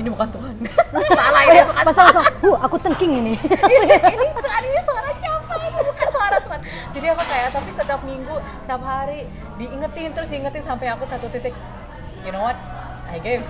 [0.00, 0.54] ini bukan Tuhan.
[1.20, 3.34] Salah ini bukan Pas langsung, "Hu, aku tengking ini."
[4.16, 5.54] ini suara ini suara siapa?
[5.60, 6.60] Ini bukan suara Tuhan.
[6.96, 9.28] Jadi aku kayak tapi setiap minggu setiap hari
[9.60, 11.52] diingetin terus diingetin sampai aku satu titik.
[12.24, 12.56] You know what?
[13.12, 13.44] I gave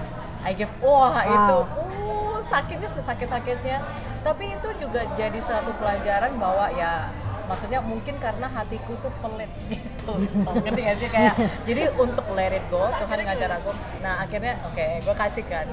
[0.44, 3.78] I gave wah itu uh sakitnya sesakit sakitnya
[4.26, 7.08] tapi itu juga jadi satu pelajaran bahwa ya
[7.50, 10.12] maksudnya mungkin karena hatiku tuh pelit gitu.
[10.46, 11.08] Ngerti gak sih?
[11.10, 11.34] Kayak
[11.66, 13.74] jadi untuk let it go Tuhan ngajar aku.
[13.98, 15.66] Nah akhirnya oke gue kasih kan.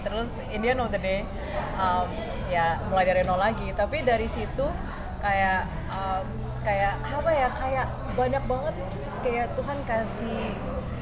[0.00, 1.28] Terus in the end of the day
[1.76, 2.08] um,
[2.48, 3.68] ya mulai dari nol lagi.
[3.76, 4.64] Tapi dari situ
[5.20, 6.24] kayak um,
[6.64, 8.74] kayak apa ya kayak banyak banget
[9.20, 10.44] kayak Tuhan kasih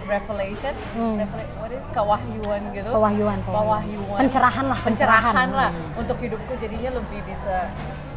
[0.09, 0.73] revelation.
[0.93, 1.21] Hmm.
[1.21, 2.89] revela- what is kewahyuan gitu.
[2.89, 5.51] Pewahyuan, pewahyuan Pencerahan lah, pencerahan, pencerahan.
[5.53, 5.71] lah.
[5.71, 6.01] Hmm.
[6.01, 7.69] untuk hidupku jadinya lebih bisa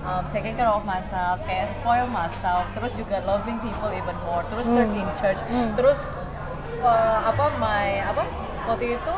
[0.02, 4.66] um, taking care of myself kayak spoil myself terus juga loving people even more terus
[4.66, 5.38] serve in church.
[5.46, 5.76] Hmm.
[5.76, 6.00] terus
[6.80, 8.24] uh, apa my apa
[8.66, 9.14] waktu itu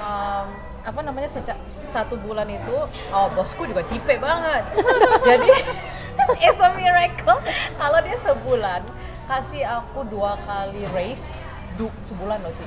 [0.00, 0.46] um,
[0.80, 1.60] apa namanya seca-
[1.90, 2.76] satu bulan itu
[3.10, 4.64] oh bosku juga cipe banget.
[5.28, 5.48] Jadi
[6.44, 7.40] it's a miracle.
[7.74, 8.80] Kalau dia sebulan
[9.24, 11.24] kasih aku dua kali raise
[11.74, 12.66] du, sebulan loh Ci.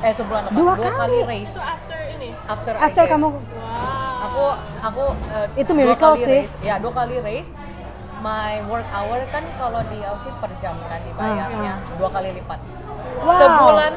[0.00, 0.56] Eh sebulan apa?
[0.56, 0.96] Dua kali?
[0.96, 1.18] kali?
[1.28, 2.28] raise itu after ini?
[2.48, 3.28] After, After kamu.
[3.34, 4.44] Wow aku
[4.84, 6.40] aku uh, Itu dua miracle kali sih.
[6.44, 6.54] raise.
[6.62, 7.50] ya dua kali raise
[8.20, 11.74] my work hour kan kalau di Aussie per jam kan dibayarnya.
[11.96, 12.60] Dua kali lipat.
[13.20, 13.36] Wow.
[13.36, 13.92] sebulan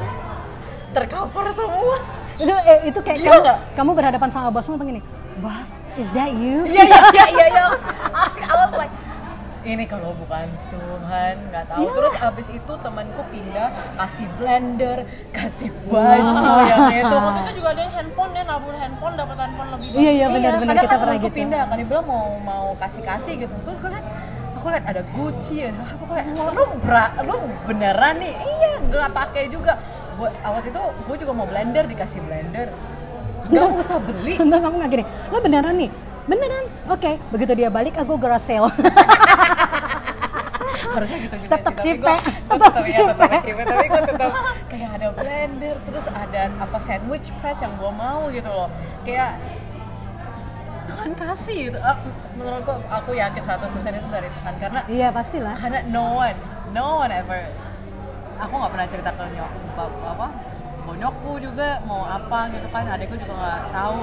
[0.96, 1.96] tercover semua.
[2.34, 5.00] Itu eh, itu kayak Gila kamu, kamu berhadapan sama bosmu begini
[5.38, 6.62] bos is that you?
[6.66, 7.66] Iya iya iya iya iya.
[8.50, 8.92] I was like
[9.64, 11.80] ini kalau bukan Tuhan nggak tahu.
[11.80, 11.90] Iya.
[11.96, 14.98] terus abis itu temanku pindah kasih blender
[15.36, 17.16] kasih baju yang itu.
[17.26, 20.52] Waktu itu juga ada yang handphone ya nabung handphone dapat handphone lebih iya iya benar
[20.60, 20.68] benar.
[20.68, 21.32] karena kita pernah gitu.
[21.32, 23.54] pindah kan dia bilang mau mau kasih kasih gitu.
[23.64, 24.06] Terus gue liat
[24.60, 25.70] aku liat ada Gucci ya.
[25.72, 28.34] Aku kayak "Wah, lu bra, lu beneran nih?
[28.36, 29.80] Iya nggak pakai juga.
[30.14, 32.68] Gua, waktu itu gue juga mau blender dikasih blender.
[33.48, 34.36] Nggak usah beli.
[34.44, 35.04] Enggak, kamu nggak gini.
[35.32, 35.90] Lo beneran nih?
[36.24, 36.64] Beneran.
[36.88, 37.20] Oke.
[37.28, 38.72] Begitu dia balik aku garage sale
[40.94, 42.98] harusnya gitu juga Tetap sih, tapi cipe, gua- gua tetap ya
[43.40, 43.62] cipe.
[43.64, 44.30] tapi gue tetap
[44.66, 48.68] kayak ada blender terus ada apa sandwich press yang gue mau gitu loh.
[49.02, 49.30] Kayak
[50.84, 51.78] Tuhan kasih gitu.
[51.80, 51.96] Ah,
[52.34, 55.54] menurutku aku yakin 100% itu dari Tuhan karena iya pastilah.
[55.56, 56.36] karena no one
[56.70, 57.40] no one ever.
[58.36, 59.50] Aku nggak pernah cerita ke nyok
[60.04, 60.26] apa
[60.84, 62.84] bonyokku juga mau apa gitu kan.
[62.86, 63.98] Adekku juga nggak tahu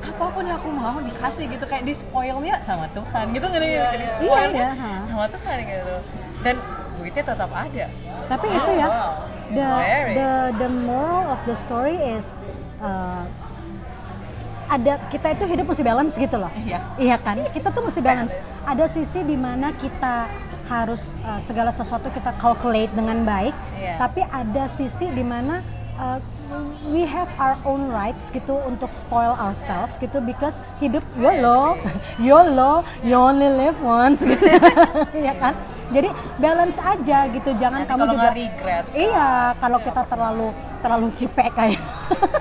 [0.00, 3.84] apa pun yang aku mau dikasih gitu kayak di spoilnya sama Tuhan gitu nggak Iya,
[3.90, 4.12] di iya.
[4.16, 4.92] spoilnya Iya, ha.
[5.06, 5.94] sama Tuhan gitu
[6.40, 6.54] dan
[6.96, 7.86] duitnya tetap ada
[8.26, 9.12] tapi itu ya wow.
[9.50, 9.68] the
[10.10, 12.32] the the moral of the story is
[12.78, 13.24] uh,
[14.66, 16.78] ada kita itu hidup mesti balance gitu loh Iya.
[16.96, 20.30] iya kan kita tuh mesti balance ada sisi di mana kita
[20.64, 23.98] harus uh, segala sesuatu kita calculate dengan baik Iya.
[23.98, 25.58] tapi ada sisi di mana
[25.98, 26.22] uh,
[26.90, 31.78] we have our own rights gitu untuk spoil ourselves gitu because hidup YOLO
[32.26, 34.40] YOLO you only live once gitu.
[35.26, 35.54] Ya kan?
[35.90, 38.84] Jadi balance aja gitu jangan Nanti kamu kalau juga regret.
[38.94, 40.48] Iya, kalau kita terlalu
[40.80, 41.82] terlalu cipek kayak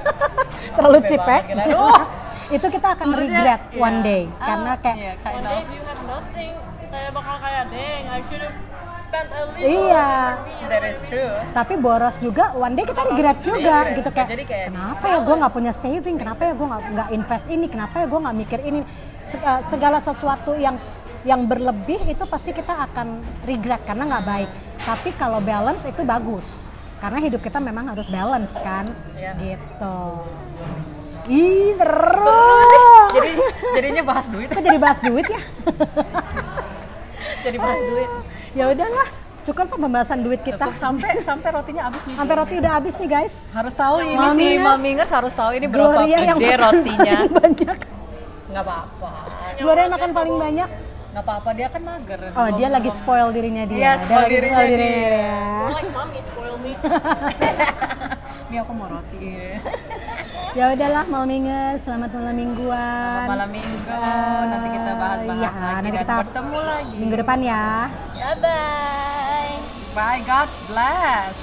[0.78, 1.44] terlalu cipek,
[2.50, 3.82] itu kita akan Sebenarnya, regret iya.
[3.82, 5.60] one day Ah, karena kayak iya, kind one day.
[5.60, 6.52] If you have nothing
[6.90, 8.58] kayak bakal kayak dang I should have
[9.10, 10.08] spent at least Iya.
[10.64, 11.34] that is true.
[11.52, 13.98] Tapi boros juga one day kita regret juga regret.
[13.98, 16.16] gitu kayak, Jadi kayak kenapa ya gue nggak punya saving?
[16.16, 17.66] Kenapa ya gue nggak nggak invest ini?
[17.68, 18.80] Kenapa ya gue nggak mikir ini?
[19.20, 20.78] Se- eh, segala sesuatu yang
[21.22, 23.08] yang berlebih itu pasti kita akan
[23.44, 24.50] regret karena nggak baik.
[24.80, 28.86] Tapi kalau balance itu bagus karena hidup kita memang harus balance kan?
[29.14, 29.34] Iya.
[29.36, 29.98] gitu.
[31.28, 32.42] Ih seru.
[33.12, 33.32] Jadi
[33.76, 34.48] jadinya bahas duit.
[34.48, 35.42] Kok jadi bahas duit ya
[37.42, 38.10] jadi bahas duit.
[38.52, 39.08] Ya udahlah
[39.46, 40.62] cukup pembahasan duit kita.
[40.62, 42.16] Cukup sampai sampai rotinya habis nih.
[42.16, 43.34] Sampai roti udah habis nih guys.
[43.50, 44.38] Harus tahu ini Mamingers.
[44.38, 47.18] sih mamingers harus tahu ini berapa Gloria yang gede makan rotinya.
[47.40, 47.78] banyak.
[48.50, 49.12] Nggak apa-apa.
[49.58, 50.70] Gloria yang makan paling banyak.
[51.10, 52.20] Nggak apa-apa dia kan mager.
[52.38, 53.78] Oh dia lagi spoil dirinya dia.
[53.78, 54.78] Iya, dia spoil lagi dirinya spoil dia.
[54.78, 56.74] dirinya like mommy spoil me.
[58.50, 59.18] Ini aku mau roti
[60.58, 63.26] ya udahlah malmingers selamat malam mingguan.
[63.28, 63.90] Malam minggu.
[64.42, 66.96] Nanti kita bahas-bahas Iya, lagi nanti dan kita bertemu lagi.
[66.98, 67.66] minggu depan ya.
[68.14, 69.54] Bye bye
[69.94, 71.36] bye God bless